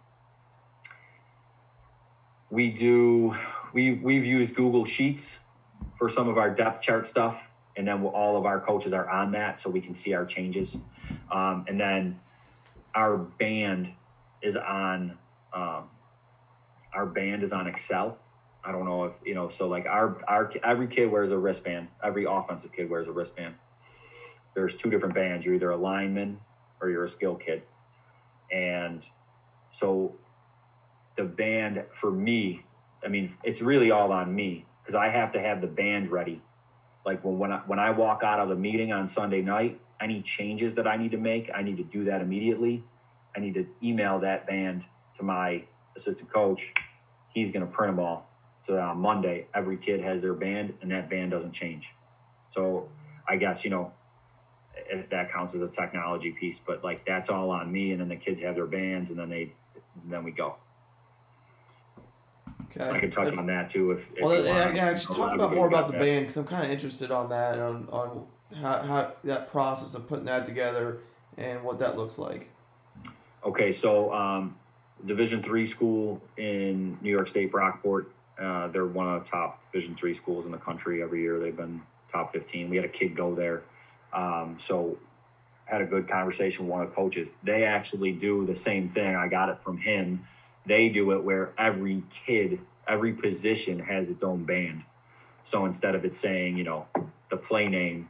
we 2.50 2.70
do 2.70 3.36
we 3.74 3.94
we've 3.94 4.26
used 4.26 4.56
google 4.56 4.86
sheets 4.86 5.40
for 5.98 6.10
some 6.10 6.28
of 6.28 6.38
our 6.38 6.50
depth 6.50 6.82
chart 6.82 7.08
stuff 7.08 7.42
and 7.78 7.88
then 7.88 8.04
all 8.04 8.38
of 8.38 8.46
our 8.46 8.60
coaches 8.60 8.94
are 8.94 9.10
on 9.10 9.32
that 9.32 9.60
so 9.62 9.70
we 9.70 9.82
can 9.82 9.96
see 9.96 10.14
our 10.14 10.26
changes. 10.26 10.78
Um, 11.32 11.66
and 11.68 11.80
then 11.80 12.20
our 12.96 13.18
band 13.18 13.94
is 14.42 14.56
on 14.56 15.18
um, 15.54 15.90
our 16.94 17.06
band 17.06 17.44
is 17.44 17.52
on 17.54 17.68
excel. 17.68 18.18
I 18.64 18.72
don't 18.72 18.86
know 18.86 19.06
if 19.06 19.14
you 19.26 19.34
know 19.34 19.50
so 19.50 19.68
like 19.68 19.86
our 19.86 20.24
our 20.28 20.52
every 20.64 20.88
kid 20.88 21.12
wears 21.12 21.32
a 21.32 21.38
wristband. 21.38 21.88
Every 22.04 22.26
offensive 22.26 22.72
kid 22.72 22.90
wears 22.90 23.08
a 23.08 23.12
wristband. 23.12 23.56
There's 24.54 24.76
two 24.76 24.90
different 24.90 25.16
bands. 25.16 25.46
You're 25.46 25.56
either 25.56 25.72
a 25.72 25.78
lineman 25.78 26.40
or 26.82 26.90
you're 26.90 27.06
a 27.06 27.10
skill 27.10 27.36
kid. 27.36 27.64
And 28.52 29.08
so 29.72 30.16
the 31.18 31.24
band 31.24 31.84
for 31.94 32.12
me 32.12 32.64
i 33.04 33.08
mean 33.08 33.36
it's 33.44 33.62
really 33.62 33.92
all 33.92 34.12
on 34.12 34.34
me 34.34 34.66
because 34.82 34.96
i 34.96 35.10
have 35.10 35.32
to 35.34 35.40
have 35.40 35.62
the 35.62 35.68
band 35.68 36.12
ready. 36.12 36.42
Like 37.06 37.24
when 37.24 37.40
when 37.40 37.52
I, 37.52 37.58
when 37.66 37.80
I 37.80 37.90
walk 37.92 38.22
out 38.24 38.40
of 38.40 38.50
the 38.50 38.56
meeting 38.56 38.92
on 38.92 39.08
sunday 39.08 39.42
night 39.42 39.80
any 40.02 40.22
changes 40.22 40.74
that 40.76 40.88
i 40.88 40.98
need 40.98 41.12
to 41.12 41.18
make. 41.18 41.50
I 41.54 41.62
need 41.62 41.78
to 41.78 41.84
do 41.84 42.04
that 42.06 42.22
immediately. 42.22 42.84
I 43.36 43.40
need 43.40 43.54
to 43.54 43.66
email 43.84 44.20
that 44.20 44.48
band 44.48 44.84
to 45.18 45.24
my 45.24 45.64
assistant 45.96 46.32
coach. 46.32 46.74
He's 47.34 47.52
going 47.52 47.66
to 47.66 47.72
print 47.72 47.96
them 47.96 48.04
all 48.06 48.28
so 48.66 48.74
that 48.74 48.82
on 48.82 48.98
monday 49.00 49.48
every 49.56 49.78
kid 49.78 50.02
has 50.02 50.22
their 50.22 50.34
band 50.34 50.74
and 50.82 50.92
that 50.92 51.10
band 51.10 51.32
doesn't 51.32 51.54
change. 51.54 51.94
So 52.50 52.90
i 53.28 53.36
guess 53.38 53.64
you 53.64 53.70
know 53.70 53.94
if 54.90 55.10
that 55.10 55.32
counts 55.32 55.54
as 55.54 55.62
a 55.62 55.68
technology 55.68 56.32
piece 56.32 56.60
but 56.60 56.84
like 56.84 57.06
that's 57.06 57.30
all 57.30 57.50
on 57.52 57.72
me 57.72 57.92
and 57.92 58.02
then 58.02 58.10
the 58.10 58.16
kids 58.16 58.40
have 58.42 58.56
their 58.56 58.66
bands 58.66 59.10
and 59.10 59.20
then 59.20 59.30
they 59.30 59.54
then 60.10 60.24
we 60.24 60.32
go. 60.32 60.56
Okay. 62.66 62.90
i 62.90 63.00
can 63.00 63.12
touch 63.12 63.34
on 63.36 63.46
that 63.48 63.70
too 63.70 63.92
if, 63.92 64.08
if 64.16 64.24
Well, 64.24 64.38
you 64.40 64.46
yeah, 64.46 64.66
want. 64.66 64.76
yeah, 64.76 64.94
talk 64.94 65.34
about 65.36 65.54
more 65.54 65.68
about 65.68 65.88
the 65.92 65.98
band 65.98 66.22
because 66.22 66.38
I'm 66.38 66.46
kind 66.46 66.64
of 66.64 66.72
interested 66.72 67.12
on 67.12 67.30
that 67.30 67.60
on, 67.60 67.88
on 67.92 68.26
how, 68.56 68.80
how 68.80 69.14
that 69.24 69.50
process 69.50 69.94
of 69.94 70.08
putting 70.08 70.26
that 70.26 70.46
together 70.46 71.00
and 71.38 71.64
what 71.64 71.80
that 71.80 71.98
looks 71.98 72.18
like. 72.18 72.50
Okay, 73.44 73.72
so 73.72 74.14
um, 74.14 74.56
Division 75.06 75.42
three 75.42 75.66
school 75.66 76.22
in 76.38 76.98
New 77.02 77.10
York 77.10 77.28
State, 77.28 77.52
Brockport. 77.52 78.06
Uh, 78.40 78.68
they're 78.68 78.86
one 78.86 79.08
of 79.08 79.24
the 79.24 79.30
top 79.30 79.62
Division 79.72 79.96
three 79.96 80.14
schools 80.16 80.46
in 80.46 80.52
the 80.52 80.58
country 80.58 81.02
every 81.02 81.22
year. 81.22 81.40
They've 81.40 81.56
been 81.56 81.82
top 82.12 82.34
fifteen. 82.34 82.70
We 82.70 82.76
had 82.76 82.86
a 82.86 82.90
kid 82.90 83.16
go 83.16 83.34
there, 83.34 83.64
um, 84.14 84.58
so 84.60 84.98
had 85.66 85.82
a 85.82 85.86
good 85.86 86.08
conversation 86.08 86.66
with 86.66 86.72
one 86.72 86.84
of 86.84 86.90
the 86.90 86.96
coaches. 86.96 87.30
They 87.44 87.64
actually 87.64 88.12
do 88.12 88.46
the 88.46 88.56
same 88.56 88.90
thing. 88.90 89.16
I 89.16 89.28
got 89.28 89.50
it 89.50 89.58
from 89.64 89.78
him. 89.78 90.28
They 90.66 90.90
do 90.90 91.12
it 91.12 91.24
where 91.24 91.54
every 91.58 92.04
kid, 92.26 92.60
every 92.88 93.14
position 93.14 93.80
has 93.80 94.10
its 94.10 94.22
own 94.22 94.44
band. 94.44 94.84
So 95.46 95.66
instead 95.66 95.96
of 95.96 96.04
it 96.04 96.14
saying, 96.14 96.58
you 96.58 96.66
know, 96.66 96.86
the 97.30 97.38
play 97.38 97.68
name, 97.68 98.10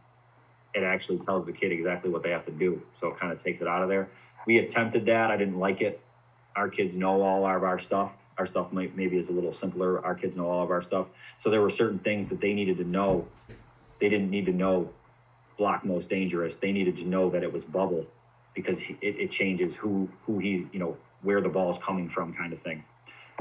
it 0.73 0.83
actually 0.83 1.19
tells 1.19 1.45
the 1.45 1.51
kid 1.51 1.71
exactly 1.71 2.09
what 2.09 2.23
they 2.23 2.31
have 2.31 2.45
to 2.45 2.51
do. 2.51 2.81
So 2.99 3.07
it 3.07 3.19
kind 3.19 3.31
of 3.31 3.43
takes 3.43 3.61
it 3.61 3.67
out 3.67 3.83
of 3.83 3.89
there 3.89 4.09
we 4.45 4.57
attempted 4.57 5.05
that. 5.05 5.31
I 5.31 5.37
didn't 5.37 5.59
like 5.59 5.81
it. 5.81 5.99
Our 6.55 6.69
kids 6.69 6.93
know 6.93 7.21
all 7.21 7.45
of 7.45 7.63
our 7.63 7.79
stuff. 7.79 8.11
Our 8.37 8.45
stuff 8.45 8.71
might, 8.71 8.95
maybe 8.95 9.17
is 9.17 9.29
a 9.29 9.31
little 9.31 9.53
simpler. 9.53 10.03
Our 10.03 10.15
kids 10.15 10.35
know 10.35 10.49
all 10.49 10.63
of 10.63 10.71
our 10.71 10.81
stuff. 10.81 11.07
So 11.39 11.49
there 11.49 11.61
were 11.61 11.69
certain 11.69 11.99
things 11.99 12.27
that 12.29 12.41
they 12.41 12.53
needed 12.53 12.77
to 12.77 12.83
know. 12.83 13.27
They 13.99 14.09
didn't 14.09 14.29
need 14.29 14.45
to 14.47 14.53
know 14.53 14.89
block 15.57 15.85
most 15.85 16.09
dangerous. 16.09 16.55
They 16.55 16.71
needed 16.71 16.97
to 16.97 17.03
know 17.03 17.29
that 17.29 17.43
it 17.43 17.51
was 17.51 17.63
bubble 17.63 18.05
because 18.55 18.79
it, 18.79 18.97
it 19.01 19.31
changes 19.31 19.75
who 19.75 20.09
who 20.25 20.39
he 20.39 20.67
you 20.71 20.79
know 20.79 20.97
where 21.21 21.39
the 21.39 21.49
ball 21.49 21.69
is 21.69 21.77
coming 21.77 22.09
from 22.09 22.33
kind 22.33 22.51
of 22.51 22.59
thing. 22.59 22.83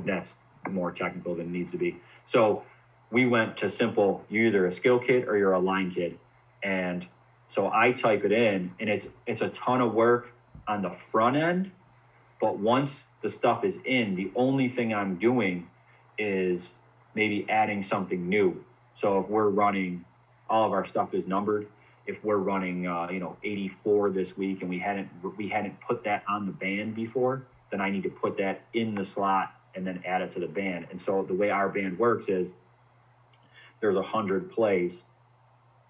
That's 0.05 0.37
more 0.69 0.93
technical 0.93 1.35
than 1.35 1.47
it 1.47 1.51
needs 1.51 1.71
to 1.71 1.79
be. 1.79 1.97
So 2.27 2.63
we 3.11 3.27
went 3.27 3.57
to 3.59 3.69
simple. 3.69 4.25
You're 4.29 4.47
either 4.47 4.67
a 4.67 4.73
skill 4.73 4.99
kid 4.99 5.27
or 5.29 5.39
you're 5.39 5.53
a 5.53 5.59
line 5.59 5.91
kid, 5.91 6.19
and 6.63 7.07
so 7.51 7.69
I 7.73 7.91
type 7.93 8.25
it 8.25 8.33
in, 8.33 8.73
and 8.81 8.89
it's 8.89 9.09
it's 9.27 9.43
a 9.43 9.49
ton 9.49 9.81
of 9.81 9.93
work 9.93 10.33
on 10.69 10.83
the 10.83 10.91
front 10.91 11.37
end. 11.37 11.73
But 12.41 12.59
once 12.59 13.03
the 13.23 13.29
stuff 13.29 13.65
is 13.65 13.79
in, 13.85 14.15
the 14.15 14.31
only 14.37 14.69
thing 14.69 14.95
I'm 14.95 15.17
doing 15.17 15.69
is 16.17 16.71
maybe 17.15 17.45
adding 17.49 17.83
something 17.83 18.29
new. 18.29 18.65
So 18.95 19.19
if 19.19 19.29
we're 19.29 19.49
running, 19.49 20.05
all 20.49 20.65
of 20.65 20.73
our 20.73 20.85
stuff 20.85 21.13
is 21.13 21.27
numbered. 21.27 21.67
If 22.07 22.23
we're 22.25 22.37
running, 22.37 22.87
uh, 22.87 23.09
you 23.11 23.19
know, 23.19 23.37
84 23.43 24.11
this 24.11 24.37
week, 24.37 24.63
and 24.63 24.71
we 24.71 24.79
hadn't 24.79 25.09
we 25.37 25.49
hadn't 25.49 25.79
put 25.81 26.05
that 26.05 26.23
on 26.29 26.47
the 26.47 26.53
band 26.53 26.95
before, 26.95 27.43
then 27.71 27.81
I 27.81 27.91
need 27.91 28.05
to 28.05 28.11
put 28.11 28.37
that 28.39 28.63
in 28.75 28.95
the 28.95 29.05
slot 29.05 29.55
and 29.75 29.85
then 29.85 30.03
add 30.07 30.23
it 30.23 30.31
to 30.33 30.41
the 30.41 30.49
band. 30.49 30.87
And 30.91 31.03
so 31.03 31.23
the 31.23 31.35
way 31.35 31.51
our 31.51 31.69
band 31.69 31.99
works 31.99 32.29
is 32.29 32.51
there's 33.81 33.97
a 33.97 34.03
hundred 34.03 34.53
plays, 34.53 35.03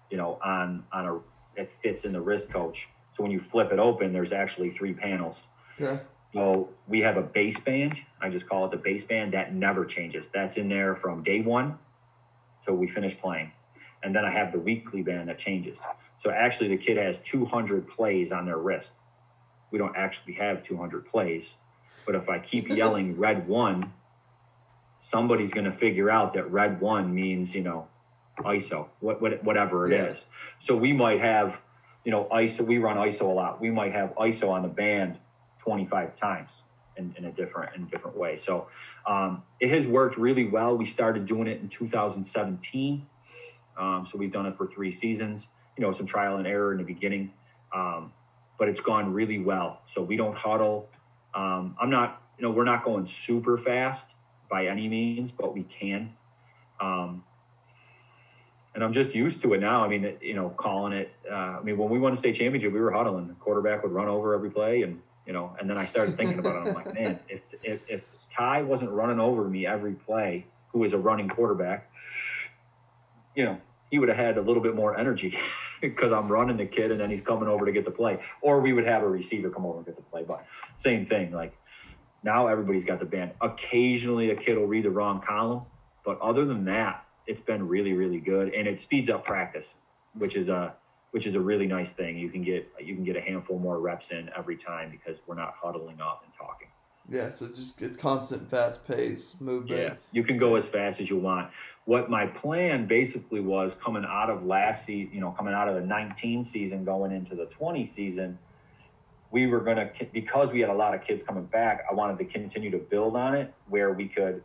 you 0.09 0.17
know, 0.17 0.39
on 0.43 0.83
on 0.91 1.05
a 1.05 1.19
it 1.55 1.71
fits 1.81 2.05
in 2.05 2.13
the 2.13 2.21
wrist 2.21 2.49
coach. 2.49 2.89
So 3.11 3.23
when 3.23 3.31
you 3.31 3.39
flip 3.39 3.71
it 3.71 3.79
open, 3.79 4.13
there's 4.13 4.31
actually 4.31 4.71
three 4.71 4.93
panels. 4.93 5.43
Okay. 5.79 6.01
So 6.33 6.69
we 6.87 7.01
have 7.01 7.17
a 7.17 7.21
base 7.21 7.59
band. 7.59 8.01
I 8.21 8.29
just 8.29 8.47
call 8.47 8.65
it 8.65 8.71
the 8.71 8.77
base 8.77 9.03
band. 9.03 9.33
That 9.33 9.53
never 9.53 9.85
changes. 9.85 10.29
That's 10.33 10.57
in 10.57 10.69
there 10.69 10.95
from 10.95 11.23
day 11.23 11.41
one 11.41 11.77
till 12.63 12.75
we 12.75 12.87
finish 12.87 13.19
playing. 13.19 13.51
And 14.03 14.15
then 14.15 14.23
I 14.25 14.31
have 14.31 14.51
the 14.51 14.59
weekly 14.59 15.01
band 15.01 15.29
that 15.29 15.37
changes. 15.37 15.79
So 16.17 16.31
actually, 16.31 16.69
the 16.69 16.77
kid 16.77 16.97
has 16.97 17.19
200 17.19 17.87
plays 17.87 18.31
on 18.31 18.45
their 18.45 18.57
wrist. 18.57 18.93
We 19.71 19.77
don't 19.77 19.95
actually 19.95 20.33
have 20.33 20.63
200 20.63 21.05
plays. 21.05 21.55
But 22.05 22.15
if 22.15 22.29
I 22.29 22.39
keep 22.39 22.69
yelling 22.69 23.17
red 23.17 23.47
one, 23.47 23.93
somebody's 25.01 25.51
going 25.51 25.65
to 25.65 25.71
figure 25.71 26.09
out 26.09 26.33
that 26.33 26.49
red 26.49 26.79
one 26.79 27.13
means, 27.13 27.53
you 27.53 27.61
know, 27.61 27.87
ISO, 28.43 28.87
what, 28.99 29.21
what, 29.21 29.43
whatever 29.43 29.85
it 29.87 29.91
Yeah. 29.93 30.05
is. 30.05 30.25
So 30.59 30.75
we 30.75 30.93
might 30.93 31.19
have, 31.21 31.61
you 32.03 32.11
know, 32.11 32.27
ISO, 32.31 32.65
we 32.65 32.77
run 32.77 32.97
ISO 32.97 33.21
a 33.21 33.25
lot. 33.25 33.61
We 33.61 33.69
might 33.71 33.93
have 33.93 34.13
ISO 34.15 34.49
on 34.49 34.61
the 34.63 34.67
band 34.67 35.19
25 35.59 36.15
times 36.17 36.63
in, 36.97 37.13
in 37.17 37.25
a 37.25 37.31
different, 37.31 37.75
in 37.75 37.83
a 37.83 37.85
different 37.85 38.17
way. 38.17 38.37
So 38.37 38.67
um, 39.05 39.43
it 39.59 39.69
has 39.69 39.85
worked 39.87 40.17
really 40.17 40.45
well. 40.45 40.77
We 40.77 40.85
started 40.85 41.25
doing 41.25 41.47
it 41.47 41.61
in 41.61 41.69
2017. 41.69 43.05
Um, 43.77 44.05
so 44.05 44.17
we've 44.17 44.31
done 44.31 44.45
it 44.45 44.55
for 44.55 44.67
three 44.67 44.91
seasons, 44.91 45.47
you 45.77 45.83
know, 45.83 45.91
some 45.91 46.05
trial 46.05 46.37
and 46.37 46.47
error 46.47 46.71
in 46.71 46.77
the 46.77 46.83
beginning. 46.83 47.31
Um, 47.73 48.11
but 48.57 48.67
it's 48.69 48.81
gone 48.81 49.13
really 49.13 49.39
well. 49.39 49.81
So 49.85 50.01
we 50.03 50.17
don't 50.17 50.35
huddle. 50.37 50.89
Um, 51.33 51.75
I'm 51.81 51.89
not, 51.89 52.21
you 52.37 52.43
know, 52.43 52.51
we're 52.51 52.65
not 52.65 52.83
going 52.83 53.07
super 53.07 53.57
fast 53.57 54.15
by 54.49 54.67
any 54.67 54.87
means, 54.87 55.31
but 55.31 55.53
we 55.53 55.63
can. 55.63 56.13
Um, 56.79 57.23
and 58.73 58.83
I'm 58.83 58.93
just 58.93 59.13
used 59.13 59.41
to 59.41 59.53
it 59.53 59.59
now. 59.59 59.83
I 59.83 59.87
mean, 59.87 60.17
you 60.21 60.33
know, 60.33 60.49
calling 60.49 60.93
it. 60.93 61.13
Uh, 61.29 61.33
I 61.59 61.61
mean, 61.61 61.77
when 61.77 61.89
we 61.89 61.99
won 61.99 62.11
the 62.11 62.17
state 62.17 62.35
championship, 62.35 62.71
we 62.71 62.79
were 62.79 62.91
huddling. 62.91 63.27
The 63.27 63.33
quarterback 63.33 63.83
would 63.83 63.91
run 63.91 64.07
over 64.07 64.33
every 64.33 64.49
play, 64.49 64.83
and 64.83 65.01
you 65.25 65.33
know. 65.33 65.55
And 65.59 65.69
then 65.69 65.77
I 65.77 65.85
started 65.85 66.17
thinking 66.17 66.39
about 66.39 66.55
it. 66.55 66.69
I'm 66.69 66.75
like, 66.75 66.93
man, 66.93 67.19
if 67.27 67.41
if, 67.63 67.81
if 67.87 68.01
Ty 68.33 68.63
wasn't 68.63 68.91
running 68.91 69.19
over 69.19 69.47
me 69.47 69.65
every 69.65 69.93
play, 69.93 70.45
who 70.69 70.83
is 70.83 70.93
a 70.93 70.97
running 70.97 71.27
quarterback, 71.27 71.91
you 73.35 73.43
know, 73.43 73.59
he 73.89 73.99
would 73.99 74.07
have 74.07 74.17
had 74.17 74.37
a 74.37 74.41
little 74.41 74.63
bit 74.63 74.73
more 74.73 74.97
energy 74.97 75.37
because 75.81 76.13
I'm 76.13 76.29
running 76.29 76.55
the 76.55 76.65
kid, 76.65 76.91
and 76.91 76.99
then 76.99 77.09
he's 77.09 77.21
coming 77.21 77.49
over 77.49 77.65
to 77.65 77.73
get 77.73 77.83
the 77.83 77.91
play. 77.91 78.19
Or 78.41 78.61
we 78.61 78.71
would 78.71 78.85
have 78.85 79.03
a 79.03 79.09
receiver 79.09 79.49
come 79.49 79.65
over 79.65 79.77
and 79.77 79.85
get 79.85 79.97
the 79.97 80.03
play. 80.03 80.23
But 80.23 80.45
same 80.77 81.05
thing. 81.05 81.33
Like 81.33 81.57
now, 82.23 82.47
everybody's 82.47 82.85
got 82.85 82.99
the 82.99 83.05
band. 83.05 83.31
Occasionally, 83.41 84.29
a 84.29 84.35
kid 84.35 84.57
will 84.57 84.67
read 84.67 84.85
the 84.85 84.91
wrong 84.91 85.19
column, 85.19 85.63
but 86.05 86.21
other 86.21 86.45
than 86.45 86.65
that, 86.65 87.05
it's 87.27 87.41
been 87.41 87.67
really, 87.67 87.93
really 87.93 88.19
good, 88.19 88.53
and 88.53 88.67
it 88.67 88.79
speeds 88.79 89.09
up 89.09 89.25
practice, 89.25 89.79
which 90.17 90.35
is 90.35 90.49
a 90.49 90.73
which 91.11 91.27
is 91.27 91.35
a 91.35 91.39
really 91.39 91.67
nice 91.67 91.91
thing. 91.91 92.17
You 92.17 92.29
can 92.29 92.43
get 92.43 92.69
you 92.79 92.95
can 92.95 93.03
get 93.03 93.15
a 93.15 93.21
handful 93.21 93.59
more 93.59 93.79
reps 93.79 94.11
in 94.11 94.29
every 94.35 94.55
time 94.55 94.89
because 94.89 95.21
we're 95.27 95.35
not 95.35 95.53
huddling 95.61 95.99
up 96.01 96.23
and 96.23 96.33
talking. 96.33 96.67
Yeah, 97.09 97.29
so 97.29 97.45
it's 97.45 97.57
just 97.57 97.81
it's 97.81 97.97
constant, 97.97 98.49
fast 98.49 98.85
pace 98.87 99.35
movement. 99.39 99.81
Yeah, 99.81 99.93
you 100.11 100.23
can 100.23 100.37
go 100.37 100.55
as 100.55 100.65
fast 100.65 101.01
as 101.01 101.09
you 101.09 101.17
want. 101.17 101.51
What 101.85 102.09
my 102.09 102.27
plan 102.27 102.87
basically 102.87 103.41
was 103.41 103.75
coming 103.75 104.05
out 104.07 104.29
of 104.29 104.45
last 104.45 104.85
season, 104.85 105.13
you 105.13 105.19
know, 105.19 105.31
coming 105.31 105.53
out 105.53 105.67
of 105.67 105.75
the 105.75 105.81
19 105.81 106.43
season, 106.43 106.85
going 106.85 107.11
into 107.11 107.35
the 107.35 107.47
20 107.47 107.85
season, 107.85 108.37
we 109.31 109.47
were 109.47 109.61
going 109.61 109.77
to, 109.77 109.89
because 110.13 110.51
we 110.51 110.59
had 110.59 110.69
a 110.69 110.73
lot 110.73 110.93
of 110.93 111.03
kids 111.03 111.23
coming 111.23 111.45
back, 111.45 111.85
I 111.89 111.93
wanted 111.93 112.17
to 112.19 112.25
continue 112.25 112.69
to 112.71 112.77
build 112.77 113.15
on 113.15 113.33
it 113.33 113.53
where 113.67 113.93
we 113.93 114.07
could, 114.07 114.43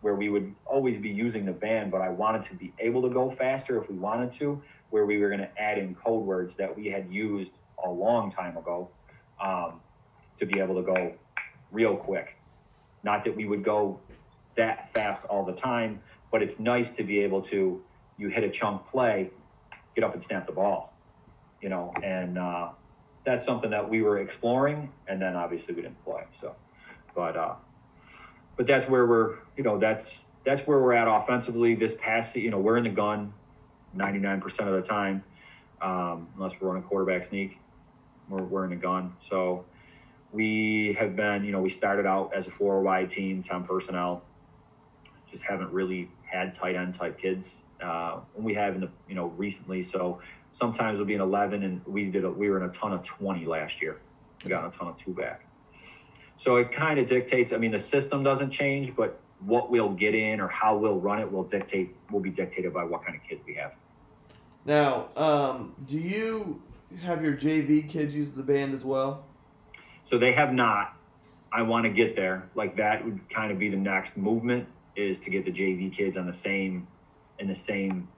where 0.00 0.14
we 0.14 0.28
would 0.28 0.54
always 0.64 0.98
be 0.98 1.08
using 1.08 1.44
the 1.44 1.52
band, 1.52 1.90
but 1.90 2.00
I 2.00 2.08
wanted 2.08 2.42
to 2.44 2.54
be 2.54 2.72
able 2.78 3.02
to 3.02 3.08
go 3.08 3.30
faster 3.30 3.80
if 3.80 3.88
we 3.88 3.96
wanted 3.96 4.32
to, 4.34 4.62
where 4.90 5.06
we 5.06 5.18
were 5.18 5.28
going 5.28 5.40
to 5.40 5.60
add 5.60 5.78
in 5.78 5.94
code 5.94 6.24
words 6.24 6.56
that 6.56 6.76
we 6.76 6.86
had 6.86 7.10
used 7.10 7.52
a 7.84 7.90
long 7.90 8.30
time 8.30 8.56
ago 8.56 8.88
um, 9.40 9.80
to 10.38 10.46
be 10.46 10.60
able 10.60 10.76
to 10.76 10.82
go 10.82 11.14
real 11.72 11.96
quick. 11.96 12.36
Not 13.02 13.24
that 13.24 13.36
we 13.36 13.46
would 13.46 13.64
go 13.64 14.00
that 14.56 14.92
fast 14.92 15.24
all 15.24 15.44
the 15.44 15.52
time, 15.52 16.00
but 16.30 16.42
it's 16.42 16.58
nice 16.58 16.90
to 16.90 17.04
be 17.04 17.20
able 17.20 17.42
to 17.42 17.82
you 18.18 18.28
hit 18.28 18.44
a 18.44 18.48
chunk 18.48 18.86
play, 18.88 19.30
get 19.94 20.04
up 20.04 20.14
and 20.14 20.22
snap 20.22 20.46
the 20.46 20.52
ball, 20.52 20.92
you 21.60 21.68
know, 21.68 21.92
and 22.02 22.38
uh, 22.38 22.70
that's 23.24 23.44
something 23.44 23.70
that 23.70 23.88
we 23.88 24.02
were 24.02 24.18
exploring, 24.18 24.90
and 25.06 25.20
then 25.20 25.36
obviously 25.36 25.74
we 25.74 25.82
didn't 25.82 26.02
play. 26.04 26.24
So, 26.40 26.54
but 27.14 27.36
uh, 27.36 27.54
but 28.56 28.66
that's 28.66 28.88
where 28.88 29.06
we're, 29.06 29.36
you 29.56 29.64
know, 29.64 29.78
that's 29.78 30.24
that's 30.44 30.62
where 30.62 30.80
we're 30.80 30.92
at 30.92 31.08
offensively. 31.08 31.74
This 31.74 31.94
past, 31.98 32.36
you 32.36 32.50
know, 32.50 32.58
we're 32.58 32.76
in 32.76 32.84
the 32.84 32.90
gun, 32.90 33.32
ninety 33.92 34.18
nine 34.18 34.40
percent 34.40 34.68
of 34.68 34.74
the 34.74 34.82
time, 34.82 35.24
um, 35.80 36.28
unless 36.36 36.60
we're 36.60 36.76
a 36.76 36.82
quarterback 36.82 37.24
sneak, 37.24 37.58
we're 38.28 38.42
we're 38.42 38.64
in 38.64 38.70
the 38.70 38.76
gun. 38.76 39.14
So 39.20 39.64
we 40.32 40.92
have 40.98 41.16
been, 41.16 41.44
you 41.44 41.52
know, 41.52 41.62
we 41.62 41.70
started 41.70 42.06
out 42.06 42.32
as 42.34 42.46
a 42.46 42.50
four 42.50 42.82
wide 42.82 43.08
team, 43.08 43.42
10 43.42 43.64
personnel, 43.64 44.22
just 45.30 45.42
haven't 45.42 45.72
really 45.72 46.10
had 46.24 46.52
tight 46.52 46.76
end 46.76 46.94
type 46.94 47.18
kids. 47.18 47.62
Uh, 47.82 48.20
we 48.34 48.52
have 48.54 48.74
in 48.74 48.82
the, 48.82 48.90
you 49.08 49.14
know, 49.14 49.28
recently. 49.28 49.82
So 49.82 50.20
sometimes 50.52 50.98
we'll 50.98 51.06
be 51.06 51.14
an 51.14 51.22
11 51.22 51.62
and 51.62 51.80
we 51.86 52.10
did, 52.10 52.24
a, 52.24 52.30
we 52.30 52.50
were 52.50 52.62
in 52.62 52.68
a 52.68 52.72
ton 52.72 52.92
of 52.92 53.02
20 53.02 53.46
last 53.46 53.80
year. 53.80 53.98
We 54.44 54.50
got 54.50 54.66
a 54.66 54.76
ton 54.76 54.88
of 54.88 54.98
two 54.98 55.14
back. 55.14 55.45
So 56.38 56.56
it 56.56 56.72
kind 56.72 56.98
of 56.98 57.06
dictates, 57.06 57.52
I 57.52 57.56
mean, 57.56 57.70
the 57.70 57.78
system 57.78 58.22
doesn't 58.22 58.50
change, 58.50 58.94
but 58.94 59.18
what 59.40 59.70
we'll 59.70 59.92
get 59.92 60.14
in 60.14 60.40
or 60.40 60.48
how 60.48 60.76
we'll 60.76 60.98
run 60.98 61.20
it 61.20 61.30
will 61.30 61.44
dictate, 61.44 61.94
will 62.10 62.20
be 62.20 62.30
dictated 62.30 62.72
by 62.72 62.84
what 62.84 63.04
kind 63.04 63.16
of 63.16 63.22
kids 63.28 63.42
we 63.46 63.54
have. 63.54 63.72
Now, 64.64 65.08
um, 65.16 65.74
do 65.86 65.98
you 65.98 66.62
have 67.00 67.22
your 67.22 67.34
JV 67.34 67.88
kids 67.88 68.14
use 68.14 68.32
the 68.32 68.42
band 68.42 68.74
as 68.74 68.84
well? 68.84 69.24
So 70.04 70.18
they 70.18 70.32
have 70.32 70.52
not. 70.52 70.96
I 71.52 71.62
want 71.62 71.84
to 71.84 71.90
get 71.90 72.16
there. 72.16 72.48
Like 72.54 72.76
that 72.76 73.04
would 73.04 73.28
kind 73.30 73.50
of 73.52 73.58
be 73.58 73.68
the 73.68 73.76
next 73.76 74.16
movement 74.16 74.68
is 74.94 75.18
to 75.20 75.30
get 75.30 75.44
the 75.44 75.52
JV 75.52 75.92
kids 75.92 76.16
on 76.16 76.26
the 76.26 76.32
same 76.32 76.86
in 77.38 77.48
the 77.48 77.54
same 77.54 78.08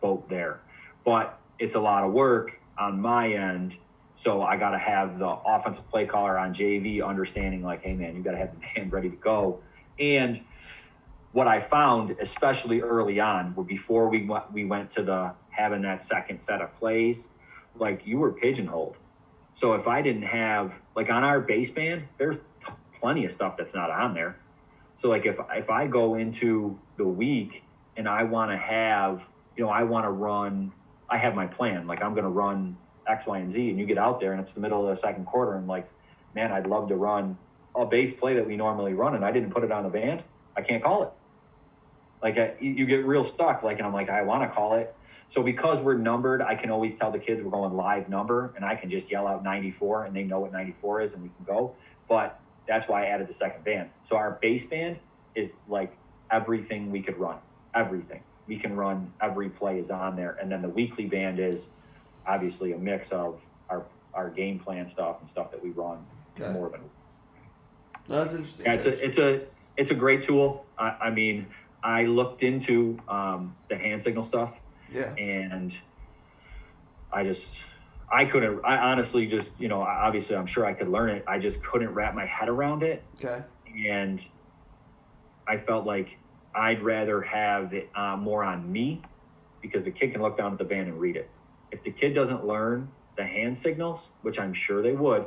boat 0.00 0.28
there. 0.28 0.60
But 1.04 1.38
it's 1.58 1.74
a 1.74 1.80
lot 1.80 2.04
of 2.04 2.12
work 2.12 2.58
on 2.78 3.00
my 3.00 3.32
end. 3.32 3.76
So 4.16 4.42
I 4.42 4.56
got 4.56 4.70
to 4.70 4.78
have 4.78 5.18
the 5.18 5.28
offensive 5.28 5.88
play 5.90 6.06
caller 6.06 6.38
on 6.38 6.54
JV 6.54 7.06
understanding 7.06 7.62
like, 7.62 7.82
hey 7.82 7.94
man, 7.94 8.14
you 8.14 8.22
got 8.22 8.32
to 8.32 8.38
have 8.38 8.52
the 8.52 8.60
band 8.74 8.92
ready 8.92 9.10
to 9.10 9.16
go. 9.16 9.60
And 9.98 10.44
what 11.32 11.48
I 11.48 11.60
found, 11.60 12.16
especially 12.20 12.80
early 12.80 13.18
on, 13.18 13.54
were 13.54 13.64
before 13.64 14.08
we 14.08 14.24
went, 14.24 14.52
we 14.52 14.64
went 14.64 14.92
to 14.92 15.02
the 15.02 15.32
having 15.50 15.82
that 15.82 16.02
second 16.02 16.40
set 16.40 16.60
of 16.60 16.74
plays, 16.76 17.28
like 17.76 18.06
you 18.06 18.18
were 18.18 18.32
pigeonholed. 18.32 18.96
So 19.52 19.74
if 19.74 19.86
I 19.86 20.00
didn't 20.02 20.22
have 20.22 20.80
like 20.94 21.10
on 21.10 21.24
our 21.24 21.40
base 21.40 21.70
band, 21.70 22.08
there's 22.18 22.36
plenty 23.00 23.24
of 23.24 23.32
stuff 23.32 23.56
that's 23.56 23.74
not 23.74 23.90
on 23.90 24.14
there. 24.14 24.36
So 24.96 25.08
like 25.08 25.26
if 25.26 25.38
if 25.54 25.70
I 25.70 25.86
go 25.88 26.14
into 26.14 26.78
the 26.96 27.04
week 27.04 27.64
and 27.96 28.08
I 28.08 28.22
want 28.24 28.52
to 28.52 28.56
have, 28.56 29.28
you 29.56 29.64
know, 29.64 29.70
I 29.70 29.82
want 29.82 30.06
to 30.06 30.10
run, 30.10 30.72
I 31.08 31.18
have 31.18 31.34
my 31.34 31.46
plan. 31.46 31.86
Like 31.86 32.02
I'm 32.02 32.12
going 32.12 32.24
to 32.24 32.30
run 32.30 32.76
X, 33.06 33.26
Y, 33.26 33.38
and 33.38 33.50
Z, 33.50 33.70
and 33.70 33.78
you 33.78 33.86
get 33.86 33.98
out 33.98 34.20
there 34.20 34.32
and 34.32 34.40
it's 34.40 34.52
the 34.52 34.60
middle 34.60 34.82
of 34.82 34.88
the 34.88 35.00
second 35.00 35.26
quarter, 35.26 35.54
and 35.56 35.66
like, 35.66 35.88
man, 36.34 36.52
I'd 36.52 36.66
love 36.66 36.88
to 36.88 36.96
run 36.96 37.38
a 37.74 37.86
base 37.86 38.12
play 38.12 38.34
that 38.34 38.46
we 38.46 38.56
normally 38.56 38.94
run, 38.94 39.14
and 39.14 39.24
I 39.24 39.32
didn't 39.32 39.50
put 39.50 39.64
it 39.64 39.72
on 39.72 39.82
the 39.82 39.88
band. 39.88 40.22
I 40.56 40.62
can't 40.62 40.82
call 40.82 41.02
it. 41.02 41.10
Like 42.22 42.38
I, 42.38 42.54
you 42.58 42.86
get 42.86 43.04
real 43.04 43.24
stuck. 43.24 43.62
Like, 43.62 43.78
and 43.78 43.86
I'm 43.86 43.92
like, 43.92 44.08
I 44.08 44.22
want 44.22 44.42
to 44.42 44.48
call 44.48 44.74
it. 44.74 44.94
So 45.28 45.42
because 45.42 45.80
we're 45.80 45.98
numbered, 45.98 46.40
I 46.40 46.54
can 46.54 46.70
always 46.70 46.94
tell 46.94 47.10
the 47.10 47.18
kids 47.18 47.42
we're 47.42 47.50
going 47.50 47.74
live 47.74 48.08
number, 48.08 48.52
and 48.56 48.64
I 48.64 48.76
can 48.76 48.88
just 48.88 49.10
yell 49.10 49.26
out 49.26 49.42
94, 49.44 50.04
and 50.04 50.16
they 50.16 50.22
know 50.22 50.40
what 50.40 50.52
94 50.52 51.02
is, 51.02 51.12
and 51.12 51.22
we 51.22 51.28
can 51.28 51.44
go. 51.44 51.74
But 52.08 52.40
that's 52.66 52.88
why 52.88 53.04
I 53.04 53.06
added 53.08 53.28
the 53.28 53.34
second 53.34 53.64
band. 53.64 53.90
So 54.04 54.16
our 54.16 54.38
base 54.40 54.64
band 54.64 54.98
is 55.34 55.54
like 55.68 55.96
everything 56.30 56.90
we 56.90 57.02
could 57.02 57.18
run, 57.18 57.36
everything 57.74 58.22
we 58.46 58.56
can 58.56 58.76
run. 58.76 59.12
Every 59.20 59.48
play 59.48 59.78
is 59.78 59.90
on 59.90 60.16
there, 60.16 60.36
and 60.40 60.50
then 60.50 60.62
the 60.62 60.68
weekly 60.68 61.06
band 61.06 61.38
is 61.38 61.68
obviously 62.26 62.72
a 62.72 62.78
mix 62.78 63.12
of 63.12 63.40
our 63.70 63.84
our 64.12 64.30
game 64.30 64.58
plan 64.58 64.86
stuff 64.86 65.16
and 65.20 65.28
stuff 65.28 65.50
that 65.50 65.62
we 65.62 65.70
run 65.70 66.04
Okay. 66.40 66.50
more 66.52 66.68
than. 66.68 66.80
No, 68.08 68.24
that's 68.24 68.34
interesting. 68.36 68.66
Yeah, 68.66 68.72
it's 68.74 68.86
a 68.86 69.04
it's 69.04 69.18
a 69.18 69.42
it's 69.76 69.90
a 69.90 69.94
great 69.94 70.22
tool. 70.22 70.64
I, 70.78 70.88
I 71.02 71.10
mean, 71.10 71.46
I 71.82 72.04
looked 72.04 72.42
into 72.42 72.98
um, 73.08 73.56
the 73.68 73.76
hand 73.76 74.02
signal 74.02 74.24
stuff 74.24 74.58
yeah. 74.92 75.14
and 75.16 75.76
I 77.12 77.24
just 77.24 77.62
I 78.10 78.24
couldn't 78.24 78.60
I 78.64 78.76
honestly 78.78 79.26
just 79.26 79.52
you 79.60 79.68
know 79.68 79.82
obviously 79.82 80.34
I'm 80.36 80.46
sure 80.46 80.64
I 80.66 80.72
could 80.72 80.88
learn 80.88 81.10
it 81.10 81.24
I 81.28 81.38
just 81.38 81.62
couldn't 81.62 81.90
wrap 81.94 82.14
my 82.14 82.26
head 82.26 82.48
around 82.48 82.82
it 82.82 83.02
Okay. 83.22 83.42
and 83.86 84.24
I 85.46 85.56
felt 85.58 85.84
like 85.86 86.16
I'd 86.54 86.82
rather 86.82 87.20
have 87.22 87.72
it 87.74 87.90
uh, 87.94 88.16
more 88.16 88.44
on 88.44 88.70
me 88.70 89.02
because 89.60 89.82
the 89.84 89.90
kid 89.90 90.12
can 90.12 90.22
look 90.22 90.36
down 90.38 90.52
at 90.52 90.58
the 90.58 90.64
band 90.64 90.88
and 90.88 90.98
read 90.98 91.16
it 91.16 91.28
if 91.74 91.82
the 91.82 91.90
kid 91.90 92.14
doesn't 92.14 92.46
learn 92.46 92.88
the 93.16 93.24
hand 93.24 93.56
signals 93.58 94.08
which 94.22 94.38
I'm 94.38 94.52
sure 94.52 94.82
they 94.82 94.92
would 94.92 95.24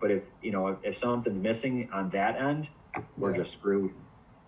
but 0.00 0.10
if 0.10 0.22
you 0.40 0.50
know 0.50 0.68
if, 0.68 0.76
if 0.82 0.96
something's 0.98 1.42
missing 1.42 1.88
on 1.92 2.10
that 2.10 2.40
end 2.40 2.68
we're 3.16 3.30
Yeah. 3.32 3.38
just 3.38 3.52
screwed 3.52 3.92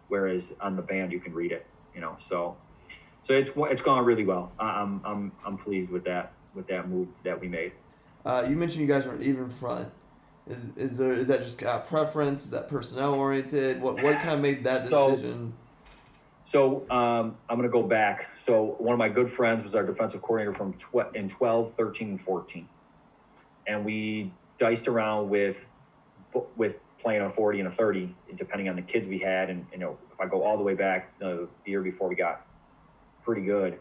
whereas 0.09 0.53
on 0.61 0.77
the 0.77 0.83
band 0.83 1.13
you 1.13 1.21
can 1.21 1.33
read 1.35 1.53
it 1.53 1.67
you 1.95 2.01
know 2.01 2.17
so 2.19 2.57
so 3.25 3.33
it's 3.33 3.51
it's 3.57 3.81
gone 3.81 4.05
really 4.05 4.25
well. 4.27 4.53
I'm 4.59 5.01
I'm 5.05 5.33
I'm 5.47 5.57
pleased 5.57 5.91
with 5.91 6.05
that 6.05 6.33
with 6.55 6.67
that 6.69 6.89
move 6.91 7.09
that 7.25 7.41
we 7.41 7.49
made. 7.49 7.73
Uh, 8.25 8.47
you 8.49 8.55
mentioned 8.55 8.83
you 8.83 8.87
guys 8.87 9.07
an 9.07 9.23
even 9.23 9.49
front. 9.49 9.89
Is 10.47 10.69
is 10.77 10.99
there 10.99 11.15
is 11.15 11.29
that 11.29 11.41
just 11.43 11.63
uh, 11.63 11.79
preference? 11.81 12.45
Is 12.45 12.51
that 12.51 12.69
personnel 12.69 13.15
oriented? 13.15 13.81
What 13.81 14.03
what 14.03 14.17
kind 14.25 14.35
of 14.35 14.41
made 14.41 14.63
that 14.65 14.83
decision? 14.91 15.55
So 15.57 15.64
um, 16.91 17.37
I'm 17.49 17.57
going 17.57 17.63
to 17.63 17.73
go 17.73 17.83
back. 17.83 18.37
So 18.37 18.77
one 18.79 18.93
of 18.93 18.99
my 18.99 19.09
good 19.09 19.31
friends 19.31 19.63
was 19.63 19.75
our 19.75 19.85
defensive 19.85 20.21
coordinator 20.23 20.53
from 20.53 20.75
tw- 20.75 21.15
in 21.15 21.29
12, 21.29 21.75
13, 21.75 22.11
and 22.11 22.21
14, 22.21 22.69
and 23.67 23.85
we 23.85 24.33
diced 24.59 24.89
around 24.89 25.31
with 25.31 25.67
with 26.57 26.79
playing 27.05 27.23
a 27.23 27.31
40 27.31 27.61
and 27.61 27.69
a 27.69 27.71
30, 27.71 28.15
depending 28.37 28.69
on 28.69 28.77
the 28.77 28.83
kids 28.83 29.07
we 29.07 29.19
had. 29.19 29.51
And, 29.51 29.67
you 29.71 29.79
know, 29.79 29.99
if 30.13 30.21
I 30.21 30.27
go 30.27 30.43
all 30.43 30.57
the 30.57 30.63
way 30.63 30.75
back 30.75 31.17
the 31.19 31.49
year 31.67 31.83
before 31.83 32.09
we 32.09 32.17
got 32.17 32.47
pretty 33.23 33.43
good, 33.43 33.79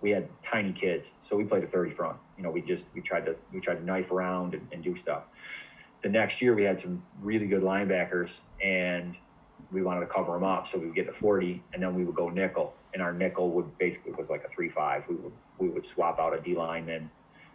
we 0.00 0.10
had 0.10 0.28
tiny 0.42 0.72
kids. 0.72 1.10
So 1.22 1.34
we 1.34 1.44
played 1.44 1.64
a 1.64 1.66
30 1.66 1.92
front. 1.92 2.18
You 2.36 2.44
know, 2.44 2.50
we 2.50 2.60
just, 2.60 2.84
we 2.94 3.00
tried 3.00 3.24
to, 3.26 3.36
we 3.52 3.60
tried 3.60 3.76
to 3.76 3.84
knife 3.84 4.12
around 4.12 4.54
and, 4.54 4.68
and 4.70 4.84
do 4.84 4.94
stuff. 4.96 5.24
The 6.02 6.08
next 6.08 6.40
year 6.40 6.54
we 6.54 6.62
had 6.62 6.80
some 6.80 7.02
really 7.20 7.46
good 7.46 7.62
linebackers 7.62 8.40
and 8.62 9.16
we 9.70 9.82
wanted 9.82 10.00
to 10.00 10.06
cover 10.06 10.32
them 10.32 10.44
up. 10.44 10.66
So 10.66 10.78
we 10.78 10.86
would 10.86 10.94
get 10.94 11.06
to 11.06 11.12
40 11.12 11.62
and 11.72 11.82
then 11.82 11.94
we 11.94 12.04
would 12.04 12.14
go 12.14 12.28
nickel 12.28 12.74
and 12.94 13.02
our 13.02 13.12
nickel 13.12 13.50
would 13.50 13.76
basically 13.78 14.12
was 14.12 14.28
like 14.30 14.44
a 14.44 14.48
three, 14.48 14.68
five. 14.68 15.04
We 15.08 15.16
would, 15.16 15.32
we 15.58 15.68
would 15.68 15.84
swap 15.84 16.18
out 16.18 16.36
a 16.36 16.40
D 16.40 16.54
lineman 16.54 17.10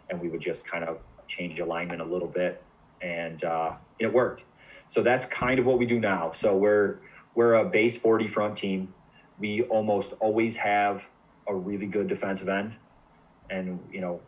and 0.08 0.20
we 0.20 0.28
would 0.28 0.40
just 0.40 0.66
kind 0.66 0.84
of 0.84 0.98
change 1.26 1.58
alignment 1.60 2.00
a 2.00 2.04
little 2.04 2.28
bit 2.28 2.62
and 3.00 3.42
uh, 3.44 3.72
it 3.98 4.12
worked. 4.12 4.44
So 4.88 5.02
that's 5.02 5.24
kind 5.24 5.58
of 5.58 5.66
what 5.66 5.78
we 5.78 5.86
do 5.86 6.00
now. 6.00 6.32
So 6.32 6.56
we're 6.56 6.98
we're 7.34 7.54
a 7.54 7.64
base 7.64 7.96
40 7.96 8.28
front 8.28 8.56
team. 8.56 8.94
We 9.38 9.62
almost 9.62 10.14
always 10.20 10.56
have 10.56 11.08
a 11.48 11.54
really 11.54 11.86
good 11.86 12.08
defensive 12.08 12.48
end, 12.48 12.74
and 13.50 13.80
you 13.90 14.00
know, 14.00 14.20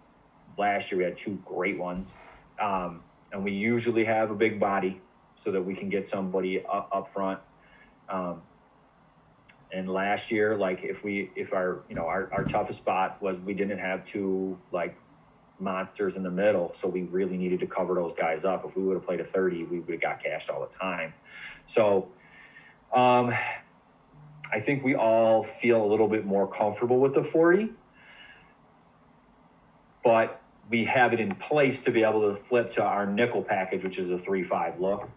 last 0.59 0.91
year 0.91 0.99
we 0.99 1.05
had 1.05 1.17
two 1.17 1.39
great 1.45 1.79
ones, 1.79 2.15
um, 2.61 3.03
and 3.33 3.45
we 3.45 3.53
usually 3.53 4.05
have 4.05 4.31
a 4.31 4.35
big 4.35 4.59
body 4.59 5.01
so 5.39 5.53
that 5.53 5.63
we 5.63 5.75
can 5.75 5.89
get 5.89 6.09
somebody 6.09 6.65
up, 6.65 6.89
up 6.93 7.09
front. 7.09 7.39
Um, 8.09 8.43
and 9.73 9.91
last 9.91 10.31
year, 10.31 10.57
like 10.57 10.83
if 10.83 11.05
we 11.05 11.31
if 11.35 11.53
our 11.53 11.83
you 11.89 11.95
know 11.95 12.07
our, 12.07 12.33
our 12.33 12.45
toughest 12.45 12.79
spot 12.79 13.21
was 13.21 13.39
we 13.41 13.53
didn't 13.53 13.79
have 13.79 14.05
two 14.05 14.59
like 14.73 14.97
monsters 15.59 16.17
in 16.17 16.23
the 16.23 16.31
middle. 16.31 16.73
So 16.75 16.89
we 16.89 17.03
really 17.03 17.37
needed 17.37 17.61
to 17.61 17.67
cover 17.67 17.95
those 17.95 18.13
guys 18.13 18.45
up. 18.45 18.65
If 18.65 18.77
we 18.77 18.83
would 18.83 18.95
have 18.95 19.07
played 19.07 19.21
a 19.21 19.25
30, 19.25 19.65
we 19.65 19.81
would 19.81 19.91
have 19.91 20.01
got 20.01 20.23
cashed 20.23 20.51
all 20.51 20.61
the 20.61 20.75
time. 20.75 21.15
So 21.67 22.09
um, 22.93 23.33
I 24.53 24.61
think 24.61 24.85
we 24.85 24.95
all 24.95 25.43
feel 25.43 25.83
a 25.83 25.89
little 25.89 26.09
bit 26.09 26.25
more 26.25 26.47
comfortable 26.47 27.01
with 27.01 27.15
the 27.15 27.25
40, 27.25 27.71
but 30.05 30.43
we 30.69 30.85
have 30.85 31.13
it 31.13 31.21
in 31.21 31.35
place 31.35 31.81
to 31.83 31.91
be 31.91 32.03
able 32.03 32.29
to 32.31 32.37
flip 32.37 32.73
to 32.73 32.83
our 32.83 33.07
nickel 33.07 33.43
package, 33.43 33.85
which 33.85 33.99
is 33.99 34.11
a 34.11 34.19
3 34.19 34.43
5 34.43 34.81
look. 34.81 35.09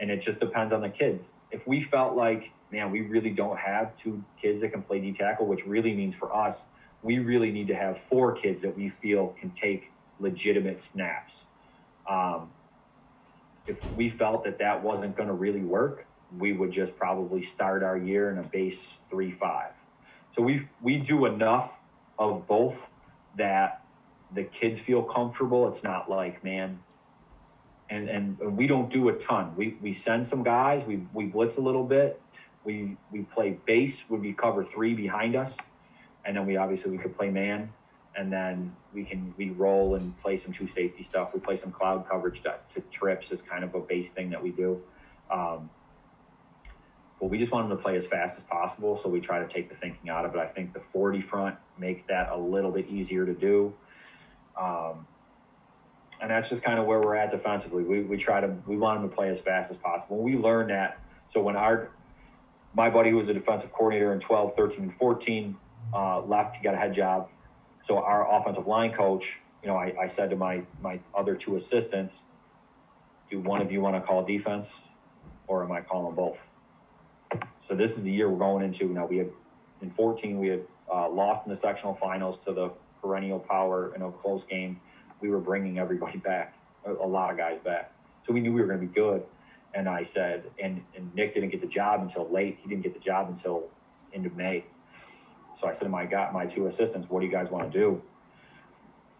And 0.00 0.10
it 0.10 0.20
just 0.20 0.40
depends 0.40 0.72
on 0.72 0.82
the 0.82 0.88
kids. 0.90 1.34
If 1.50 1.66
we 1.66 1.80
felt 1.80 2.16
like, 2.16 2.52
man, 2.70 2.90
we 2.90 3.02
really 3.02 3.30
don't 3.30 3.58
have 3.58 3.96
two 3.96 4.24
kids 4.40 4.60
that 4.60 4.70
can 4.70 4.82
play 4.82 5.00
D 5.00 5.12
tackle, 5.12 5.46
which 5.46 5.66
really 5.66 5.94
means 5.94 6.14
for 6.14 6.34
us, 6.34 6.66
we 7.02 7.18
really 7.18 7.52
need 7.52 7.68
to 7.68 7.74
have 7.74 7.98
four 7.98 8.34
kids 8.34 8.62
that 8.62 8.76
we 8.76 8.88
feel 8.88 9.28
can 9.40 9.52
take 9.52 9.94
legitimate 10.18 10.80
snaps. 10.80 11.46
Um, 12.08 12.52
if 13.66 13.84
we 13.92 14.08
felt 14.08 14.44
that 14.44 14.58
that 14.58 14.82
wasn't 14.82 15.16
going 15.16 15.28
to 15.28 15.34
really 15.34 15.62
work, 15.62 16.08
we 16.30 16.52
would 16.52 16.72
just 16.72 16.96
probably 16.96 17.42
start 17.42 17.82
our 17.82 17.96
year 17.96 18.30
in 18.30 18.38
a 18.38 18.42
base 18.42 18.98
three 19.10 19.30
five. 19.30 19.72
So 20.30 20.42
we 20.42 20.68
we 20.80 20.98
do 20.98 21.26
enough 21.26 21.80
of 22.18 22.46
both 22.46 22.90
that 23.34 23.84
the 24.30 24.44
kids 24.44 24.80
feel 24.80 25.02
comfortable. 25.02 25.68
It's 25.68 25.84
not 25.84 26.10
like 26.10 26.44
man, 26.44 26.80
and 27.90 28.08
and 28.08 28.56
we 28.56 28.66
don't 28.66 28.90
do 28.90 29.08
a 29.08 29.12
ton. 29.14 29.54
We 29.56 29.76
we 29.80 29.92
send 29.92 30.26
some 30.26 30.42
guys. 30.42 30.84
We 30.84 31.06
we 31.12 31.26
blitz 31.26 31.56
a 31.56 31.60
little 31.60 31.84
bit. 31.84 32.20
We 32.64 32.96
we 33.10 33.22
play 33.22 33.58
base. 33.64 34.04
Would 34.08 34.20
we 34.20 34.32
cover 34.32 34.64
three 34.64 34.94
behind 34.94 35.36
us? 35.36 35.56
and 36.28 36.36
then 36.36 36.46
we 36.46 36.58
obviously 36.58 36.90
we 36.90 36.98
could 36.98 37.16
play 37.16 37.30
man, 37.30 37.72
and 38.14 38.30
then 38.30 38.76
we 38.92 39.02
can 39.02 39.34
we 39.38 39.50
roll 39.50 39.94
and 39.94 40.16
play 40.20 40.36
some 40.36 40.52
two 40.52 40.66
safety 40.66 41.02
stuff. 41.02 41.32
We 41.32 41.40
play 41.40 41.56
some 41.56 41.72
cloud 41.72 42.06
coverage 42.06 42.42
to, 42.42 42.56
to 42.74 42.82
trips 42.90 43.32
as 43.32 43.40
kind 43.40 43.64
of 43.64 43.74
a 43.74 43.80
base 43.80 44.10
thing 44.10 44.28
that 44.30 44.42
we 44.42 44.50
do. 44.50 44.80
Um, 45.30 45.70
but 47.18 47.30
we 47.30 47.38
just 47.38 47.50
want 47.50 47.68
them 47.68 47.76
to 47.76 47.82
play 47.82 47.96
as 47.96 48.06
fast 48.06 48.36
as 48.36 48.44
possible, 48.44 48.94
so 48.94 49.08
we 49.08 49.20
try 49.20 49.40
to 49.40 49.48
take 49.48 49.70
the 49.70 49.74
thinking 49.74 50.10
out 50.10 50.26
of 50.26 50.34
it. 50.34 50.38
I 50.38 50.46
think 50.46 50.74
the 50.74 50.80
40 50.80 51.20
front 51.22 51.56
makes 51.78 52.02
that 52.04 52.30
a 52.30 52.36
little 52.36 52.70
bit 52.70 52.86
easier 52.88 53.24
to 53.26 53.34
do. 53.34 53.72
Um, 54.60 55.06
and 56.20 56.30
that's 56.30 56.48
just 56.48 56.62
kind 56.62 56.78
of 56.78 56.86
where 56.86 57.00
we're 57.00 57.14
at 57.14 57.30
defensively. 57.30 57.84
We, 57.84 58.02
we 58.02 58.16
try 58.16 58.40
to 58.40 58.54
we 58.66 58.76
want 58.76 59.00
them 59.00 59.08
to 59.08 59.14
play 59.14 59.28
as 59.28 59.40
fast 59.40 59.70
as 59.70 59.76
possible. 59.76 60.18
We 60.18 60.36
learned 60.36 60.70
that. 60.70 61.00
So 61.28 61.40
when 61.40 61.56
our 61.56 61.90
my 62.74 62.90
buddy 62.90 63.10
who 63.10 63.16
was 63.16 63.28
a 63.28 63.34
defensive 63.34 63.72
coordinator 63.72 64.12
in 64.12 64.20
12, 64.20 64.54
13, 64.54 64.82
and 64.82 64.94
14 64.94 65.56
uh, 65.94 66.20
left 66.22 66.56
he 66.56 66.62
got 66.62 66.74
a 66.74 66.78
head 66.78 66.92
job. 66.92 67.28
So 67.82 67.98
our 67.98 68.28
offensive 68.30 68.66
line 68.66 68.92
coach, 68.92 69.40
you 69.62 69.68
know, 69.68 69.76
I, 69.76 69.94
I 70.02 70.06
said 70.06 70.30
to 70.30 70.36
my 70.36 70.62
my 70.82 71.00
other 71.14 71.34
two 71.34 71.56
assistants, 71.56 72.22
"Do 73.30 73.40
one 73.40 73.62
of 73.62 73.70
you 73.72 73.80
want 73.80 73.96
to 73.96 74.00
call 74.00 74.24
defense, 74.24 74.74
or 75.46 75.64
am 75.64 75.72
I 75.72 75.80
calling 75.80 76.14
both?" 76.14 76.48
So 77.62 77.74
this 77.74 77.96
is 77.96 78.02
the 78.02 78.10
year 78.10 78.28
we're 78.28 78.38
going 78.38 78.64
into. 78.64 78.86
Now 78.86 79.06
we 79.06 79.18
had 79.18 79.30
in 79.80 79.90
14 79.90 80.38
we 80.38 80.48
had 80.48 80.62
uh, 80.92 81.08
lost 81.08 81.46
in 81.46 81.50
the 81.50 81.56
sectional 81.56 81.94
finals 81.94 82.38
to 82.38 82.52
the 82.52 82.70
perennial 83.00 83.38
power 83.38 83.94
in 83.94 84.02
a 84.02 84.10
close 84.10 84.44
game. 84.44 84.80
We 85.20 85.28
were 85.30 85.40
bringing 85.40 85.78
everybody 85.78 86.18
back, 86.18 86.54
a, 86.84 86.92
a 86.92 87.06
lot 87.06 87.30
of 87.30 87.36
guys 87.36 87.58
back. 87.64 87.92
So 88.22 88.32
we 88.32 88.40
knew 88.40 88.52
we 88.52 88.60
were 88.60 88.66
going 88.66 88.80
to 88.80 88.86
be 88.86 88.92
good. 88.92 89.22
And 89.74 89.88
I 89.88 90.02
said, 90.02 90.50
and, 90.62 90.82
and 90.96 91.14
Nick 91.14 91.34
didn't 91.34 91.50
get 91.50 91.60
the 91.60 91.66
job 91.66 92.00
until 92.00 92.28
late. 92.30 92.58
He 92.62 92.68
didn't 92.68 92.82
get 92.82 92.94
the 92.94 93.00
job 93.00 93.28
until 93.28 93.64
end 94.12 94.26
of 94.26 94.34
May. 94.36 94.64
So 95.58 95.68
I 95.68 95.72
said 95.72 95.84
to 95.84 95.90
my 95.90 96.06
got 96.06 96.32
my 96.32 96.46
two 96.46 96.68
assistants, 96.68 97.10
"What 97.10 97.20
do 97.20 97.26
you 97.26 97.32
guys 97.32 97.50
want 97.50 97.70
to 97.70 97.78
do?" 97.78 98.00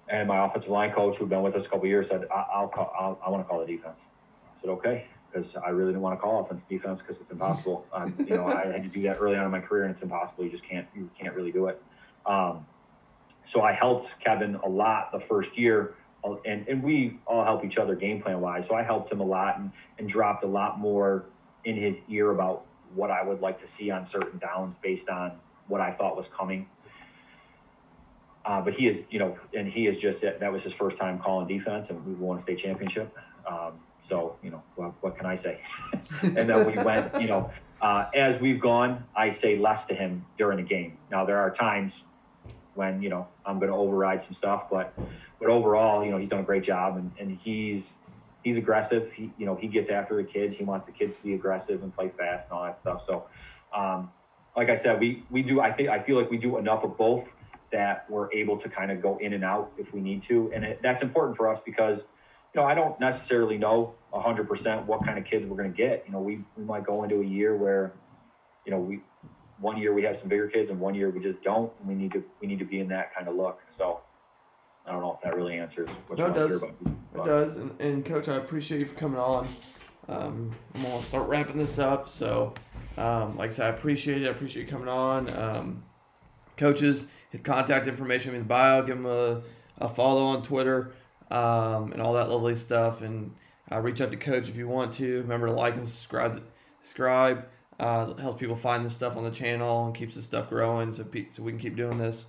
And 0.09 0.29
my 0.29 0.45
offensive 0.45 0.71
line 0.71 0.93
coach, 0.93 1.17
who'd 1.17 1.29
been 1.29 1.43
with 1.43 1.55
us 1.57 1.67
a 1.67 1.69
couple 1.69 1.87
years, 1.87 2.09
said, 2.09 2.27
I- 2.31 2.61
will 2.61 2.69
call. 2.69 2.93
I'll, 2.99 3.21
I 3.25 3.31
want 3.31 3.45
to 3.45 3.49
call 3.49 3.59
the 3.59 3.67
defense." 3.67 4.05
I 4.45 4.61
said, 4.61 4.71
"Okay," 4.71 5.07
because 5.31 5.57
I 5.57 5.71
really 5.71 5.91
didn't 5.91 6.03
want 6.03 6.17
to 6.17 6.23
call 6.23 6.41
offense 6.45 6.63
defense 6.63 7.03
because 7.03 7.21
it's 7.21 7.33
impossible. 7.33 7.87
um, 7.93 8.15
you 8.19 8.37
know, 8.37 8.47
I 8.47 8.67
had 8.67 8.85
to 8.85 8.89
do 8.89 9.03
that 9.03 9.19
early 9.21 9.37
on 9.37 9.45
in 9.45 9.51
my 9.51 9.61
career, 9.61 9.83
and 9.83 9.91
it's 9.91 10.03
impossible. 10.03 10.45
You 10.45 10.51
just 10.51 10.65
can't. 10.65 10.87
You 10.95 11.11
can't 11.19 11.35
really 11.35 11.53
do 11.53 11.67
it. 11.67 11.83
Um, 12.25 12.65
so 13.49 13.63
I 13.63 13.73
helped 13.73 14.21
Kevin 14.21 14.57
a 14.57 14.69
lot 14.69 15.11
the 15.11 15.19
first 15.19 15.57
year, 15.57 15.95
uh, 16.23 16.35
and 16.45 16.69
and 16.69 16.83
we 16.83 17.19
all 17.27 17.43
help 17.45 17.65
each 17.65 17.79
other 17.79 17.97
game 17.97 18.21
plan 18.21 18.43
wise. 18.43 18.69
So 18.69 18.75
I 18.75 18.83
helped 18.83 19.11
him 19.11 19.21
a 19.21 19.25
lot 19.25 19.59
and 19.59 19.73
and 19.99 20.07
dropped 20.07 20.45
a 20.45 20.47
lot 20.47 20.79
more 20.79 21.25
in 21.65 21.75
his 21.75 22.03
ear 22.11 22.31
about 22.33 22.67
what 22.95 23.11
I 23.11 23.23
would 23.23 23.41
like 23.41 23.59
to 23.61 23.67
see 23.67 23.91
on 23.91 24.05
certain 24.05 24.39
downs 24.39 24.75
based 24.83 25.09
on 25.09 25.33
what 25.67 25.81
I 25.81 25.91
thought 25.91 26.15
was 26.15 26.29
coming. 26.29 26.69
Uh, 28.45 28.61
but 28.61 28.75
he 28.75 28.87
is, 28.87 29.07
you 29.11 29.19
know, 29.19 29.39
and 29.55 29.67
he 29.67 29.87
is 29.87 29.99
just 29.99 30.21
that 30.21 30.53
was 30.53 30.63
his 30.63 30.75
first 30.75 30.99
time 30.99 31.19
calling 31.19 31.49
defense, 31.49 31.89
and 31.89 32.05
we 32.05 32.13
won 32.13 32.37
a 32.37 32.41
state 32.41 32.59
championship. 32.59 33.17
Um, 33.51 33.73
so, 34.03 34.37
you 34.43 34.51
know, 34.51 34.63
well, 34.77 34.95
what 35.01 35.17
can 35.17 35.25
I 35.25 35.35
say? 35.35 35.63
and 36.23 36.51
then 36.51 36.67
we 36.67 36.83
went, 36.83 37.19
you 37.19 37.29
know, 37.29 37.51
uh, 37.81 38.07
as 38.15 38.41
we've 38.41 38.61
gone, 38.61 39.05
I 39.17 39.31
say 39.31 39.59
less 39.59 39.87
to 39.87 39.95
him 39.95 40.27
during 40.37 40.59
the 40.59 40.63
game. 40.63 40.99
Now 41.11 41.25
there 41.25 41.39
are 41.39 41.51
times 41.51 42.05
when 42.79 43.03
you 43.03 43.09
know 43.09 43.27
I'm 43.45 43.59
going 43.59 43.73
to 43.73 43.77
override 43.77 44.23
some 44.23 44.33
stuff, 44.33 44.71
but 44.71 44.95
but 45.41 45.51
overall, 45.51 46.05
you 46.05 46.13
know, 46.13 46.17
he's 46.17 46.29
done 46.29 46.39
a 46.39 46.45
great 46.45 46.63
job, 46.63 46.97
and, 46.97 47.11
and 47.19 47.37
he's 47.37 47.97
he's 48.45 48.57
aggressive. 48.57 49.11
He 49.11 49.33
you 49.37 49.47
know 49.47 49.57
he 49.57 49.67
gets 49.67 49.91
after 49.91 50.17
the 50.17 50.23
kids. 50.23 50.57
He 50.57 50.63
wants 50.63 50.87
the 50.87 50.93
kids 50.93 51.17
to 51.17 51.23
be 51.23 51.35
aggressive 51.35 51.83
and 51.83 51.93
play 51.93 52.09
fast 52.09 52.49
and 52.49 52.57
all 52.57 52.65
that 52.65 52.79
stuff. 52.79 53.05
So 53.05 53.27
um, 53.75 54.13
like 54.57 54.71
I 54.71 54.77
said, 54.77 55.01
we 55.01 55.25
we 55.29 55.43
do. 55.43 55.61
I 55.61 55.73
think 55.73 55.89
I 55.89 55.99
feel 55.99 56.17
like 56.17 56.31
we 56.31 56.39
do 56.39 56.57
enough 56.57 56.85
of 56.85 56.97
both 56.97 57.35
that 57.73 58.07
we're 58.09 58.33
able 58.33 58.57
to 58.59 58.69
kind 58.69 58.93
of 58.93 59.03
go 59.03 59.19
in 59.19 59.33
and 59.33 59.45
out 59.45 59.73
if 59.77 59.93
we 59.93 60.01
need 60.01 60.23
to, 60.23 60.51
and 60.55 60.65
it, 60.65 60.81
that's 60.81 61.03
important 61.03 61.37
for 61.37 61.51
us 61.51 61.61
because 61.61 62.07
you 62.55 62.61
know 62.61 62.67
I 62.67 62.75
don't 62.75 62.99
necessarily 63.01 63.59
know 63.59 63.97
hundred 64.13 64.49
percent 64.49 64.87
what 64.87 65.05
kind 65.05 65.19
of 65.19 65.25
kids 65.25 65.47
we're 65.47 65.57
going 65.57 65.71
to 65.71 65.77
get. 65.77 66.05
You 66.07 66.13
know, 66.13 66.21
we 66.21 66.45
we 66.57 66.63
might 66.63 66.85
go 66.85 67.03
into 67.03 67.23
a 67.23 67.27
year 67.27 67.57
where 67.57 67.93
you 68.65 68.71
know 68.71 68.79
we 68.79 69.01
one 69.61 69.77
year 69.77 69.93
we 69.93 70.03
have 70.05 70.17
some 70.17 70.29
bigger 70.29 70.49
kids 70.49 70.71
and 70.71 70.79
one 70.79 70.95
year 70.95 71.11
we 71.11 71.21
just 71.21 71.43
don't. 71.43 71.73
And 71.81 71.89
we 71.89 71.95
need 71.95 72.13
to 72.13 72.25
we 72.41 72.47
need 72.47 72.59
to 72.59 72.65
be 72.65 72.81
in 72.81 72.89
that 72.89 73.15
kind 73.15 73.29
of 73.29 73.35
look. 73.35 73.61
So. 73.67 74.01
I 74.87 74.93
don't 74.93 75.03
know 75.03 75.13
if 75.13 75.21
that 75.21 75.37
really 75.37 75.59
answers 75.59 75.91
what 76.07 76.19
no, 76.19 76.27
it 76.29 76.35
does. 76.35 76.63
It 76.63 77.25
does, 77.27 77.57
and, 77.57 77.79
and 77.79 78.05
coach, 78.07 78.27
I 78.27 78.37
appreciate 78.37 78.81
you 78.81 78.87
for 78.87 78.95
coming 78.95 79.19
on. 79.19 79.47
Um, 80.09 80.55
I'm 80.75 80.83
gonna 80.83 81.03
start 81.03 81.29
wrapping 81.29 81.59
this 81.59 81.79
up. 81.79 82.09
So, 82.09 82.55
um, 82.97 83.37
like 83.37 83.51
I 83.51 83.53
said, 83.53 83.67
I 83.67 83.77
appreciate 83.77 84.23
it. 84.23 84.27
I 84.27 84.31
appreciate 84.31 84.65
you 84.65 84.69
coming 84.71 84.89
on. 84.89 85.29
Um, 85.39 85.83
coaches, 86.57 87.07
his 87.29 87.43
contact 87.43 87.87
information 87.87 88.35
in 88.35 88.41
the 88.41 88.47
bio. 88.47 88.83
Give 88.83 88.97
him 88.97 89.07
a, 89.07 89.43
a 89.77 89.89
follow 89.91 90.25
on 90.25 90.43
Twitter 90.43 90.95
um, 91.31 91.93
and 91.93 92.01
all 92.01 92.15
that 92.15 92.31
lovely 92.31 92.55
stuff. 92.55 93.03
And 93.03 93.35
uh, 93.71 93.81
reach 93.81 94.01
out 94.01 94.11
to 94.11 94.17
Coach 94.17 94.49
if 94.49 94.57
you 94.57 94.69
want 94.69 94.95
to. 94.95 95.19
Remember 95.19 95.49
to 95.49 95.53
like 95.53 95.75
and 95.75 95.87
subscribe. 95.87 96.43
Subscribe 96.81 97.45
uh, 97.79 98.15
helps 98.15 98.41
people 98.41 98.57
find 98.57 98.85
this 98.85 98.95
stuff 98.95 99.17
on 99.17 99.25
the 99.25 99.31
channel 99.31 99.87
and 99.87 99.95
keeps 99.95 100.15
the 100.15 100.23
stuff 100.23 100.49
growing, 100.49 100.93
so 100.93 101.05
pe- 101.05 101.27
so 101.33 101.43
we 101.43 101.53
can 101.53 101.61
keep 101.61 101.77
doing 101.77 101.99
this. 101.99 102.27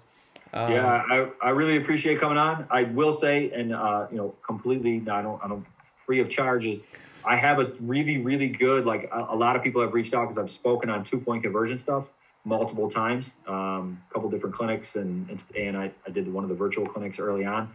Um, 0.54 0.72
yeah, 0.72 1.04
I, 1.10 1.30
I 1.42 1.50
really 1.52 1.78
appreciate 1.78 2.20
coming 2.20 2.38
on. 2.38 2.68
I 2.72 2.84
will 2.84 3.14
say, 3.14 3.52
and 3.52 3.74
uh, 3.74 4.08
you 4.12 4.18
know, 4.18 4.36
completely, 4.46 5.04
I 5.10 5.22
don't, 5.22 5.44
I 5.44 5.48
don't, 5.48 5.66
free 5.96 6.20
of 6.22 6.30
charges. 6.30 6.82
I 7.24 7.36
have 7.36 7.60
a 7.60 7.74
really, 7.82 8.18
really 8.18 8.48
good, 8.48 8.86
like 8.86 9.10
a, 9.12 9.28
a 9.30 9.36
lot 9.36 9.56
of 9.56 9.64
people 9.64 9.82
have 9.82 9.94
reached 9.94 10.14
out 10.14 10.28
because 10.28 10.38
I've 10.38 10.52
spoken 10.52 10.90
on 10.90 11.04
two 11.04 11.20
point 11.20 11.44
conversion 11.44 11.78
stuff 11.78 12.06
multiple 12.46 12.90
times, 12.90 13.36
um, 13.48 14.02
a 14.10 14.14
couple 14.14 14.30
different 14.30 14.56
clinics, 14.56 14.96
and, 14.96 15.30
and, 15.30 15.44
and 15.58 15.78
I, 15.78 15.92
I 16.08 16.10
did 16.10 16.32
one 16.32 16.44
of 16.44 16.50
the 16.50 16.56
virtual 16.56 16.88
clinics 16.88 17.20
early 17.20 17.46
on. 17.46 17.70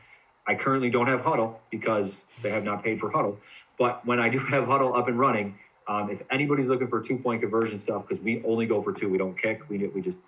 I 0.46 0.54
currently 0.54 0.90
don't 0.90 1.06
have 1.06 1.20
Hudl 1.20 1.56
because 1.70 2.22
they 2.42 2.50
have 2.50 2.64
not 2.64 2.82
paid 2.82 3.00
for 3.00 3.10
Hudl, 3.10 3.36
But 3.78 4.04
when 4.04 4.18
I 4.18 4.28
do 4.28 4.38
have 4.50 4.64
Hudl 4.64 4.98
up 4.98 5.08
and 5.08 5.18
running, 5.18 5.58
Um, 5.86 6.10
if 6.10 6.22
anybody's 6.30 6.68
looking 6.68 6.88
for 6.88 7.00
two 7.00 7.18
point 7.18 7.40
conversion 7.40 7.78
stuff, 7.78 8.06
because 8.08 8.22
we 8.22 8.42
only 8.44 8.66
go 8.66 8.80
for 8.80 8.92
two, 8.92 9.08
we 9.08 9.18
don't 9.18 9.36
kick. 9.40 9.68
We 9.68 9.86
we 9.88 10.00
just 10.00 10.18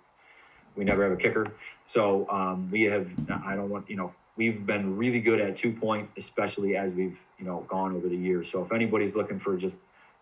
we 0.75 0.83
never 0.85 1.03
have 1.03 1.13
a 1.13 1.17
kicker. 1.17 1.51
So 1.85 2.29
um, 2.29 2.69
we 2.71 2.83
have. 2.83 3.07
I 3.45 3.55
don't 3.55 3.69
want 3.69 3.89
you 3.89 3.95
know. 3.95 4.13
We've 4.35 4.65
been 4.67 4.95
really 4.97 5.19
good 5.19 5.41
at 5.41 5.55
two 5.55 5.73
point, 5.73 6.09
especially 6.15 6.77
as 6.77 6.93
we've 6.93 7.17
you 7.39 7.45
know 7.45 7.65
gone 7.67 7.95
over 7.95 8.07
the 8.07 8.15
years. 8.15 8.51
So 8.51 8.63
if 8.63 8.71
anybody's 8.71 9.15
looking 9.15 9.39
for 9.39 9.57
just 9.57 9.75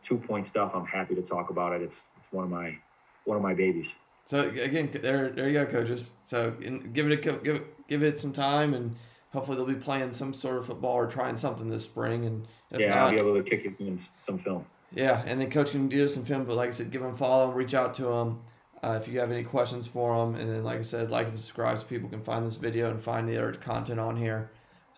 two 0.04 0.18
point 0.18 0.48
stuff, 0.48 0.72
I'm 0.74 0.86
happy 0.86 1.16
to 1.16 1.22
talk 1.22 1.50
about 1.50 1.74
it. 1.74 1.82
It's 1.82 2.04
it's 2.18 2.32
one 2.32 2.46
of 2.46 2.50
my 2.50 2.78
one 3.26 3.36
of 3.36 3.44
my 3.44 3.54
babies. 3.54 3.96
So 4.26 4.50
again, 4.50 4.90
there 5.02 5.30
there 5.30 5.50
you 5.50 5.66
go, 5.66 5.66
coaches. 5.66 6.12
So 6.24 6.52
give 6.52 7.12
it 7.12 7.28
a 7.28 7.32
give 7.38 7.56
it 7.56 7.88
give 7.88 8.04
it 8.04 8.20
some 8.20 8.32
time, 8.32 8.74
and 8.74 8.96
hopefully 9.32 9.58
they'll 9.58 9.66
be 9.66 9.76
playing 9.76 10.14
some 10.14 10.34
sort 10.34 10.58
of 10.58 10.66
football 10.68 10.94
or 10.94 11.08
trying 11.08 11.36
something 11.36 11.70
this 11.70 11.84
spring. 11.84 12.26
And 12.26 12.48
yeah, 12.80 12.90
not, 12.90 12.98
I'll 12.98 13.12
be 13.12 13.18
able 13.18 13.36
to 13.36 13.44
kick 13.44 13.66
you 13.80 14.00
some 14.20 14.40
film. 14.40 14.66
Yeah, 14.96 15.22
and 15.26 15.40
then 15.40 15.52
coach 15.52 15.72
can 15.72 15.90
do 15.90 16.08
some 16.08 16.24
film, 16.24 16.46
but 16.46 16.56
like 16.56 16.70
I 16.70 16.72
said, 16.72 16.90
give 16.90 17.02
them 17.02 17.14
a 17.14 17.18
follow, 17.18 17.52
reach 17.52 17.74
out 17.74 17.94
to 17.96 18.04
them 18.04 18.40
uh, 18.82 18.98
if 19.02 19.08
you 19.10 19.20
have 19.20 19.30
any 19.30 19.44
questions 19.44 19.88
for 19.88 20.18
them. 20.18 20.36
And 20.36 20.50
then, 20.50 20.64
like 20.64 20.80
I 20.80 20.84
said, 20.84 21.12
like 21.12 21.28
and 21.28 21.38
subscribe 21.38 21.80
so 21.80 21.84
people 21.84 22.10
can 22.10 22.24
find 22.24 22.46
this 22.46 22.56
video 22.56 22.90
and 22.90 23.02
find 23.02 23.28
the 23.28 23.38
other 23.38 23.54
content 23.54 24.00
on 24.00 24.16
here. 24.16 24.52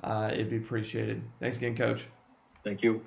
Uh, 0.03 0.29
it'd 0.31 0.51
be 0.51 0.57
appreciated. 0.57 1.23
Thanks 1.39 1.57
again, 1.57 1.75
coach. 1.75 2.05
Thank 2.63 2.83
you. 2.83 3.01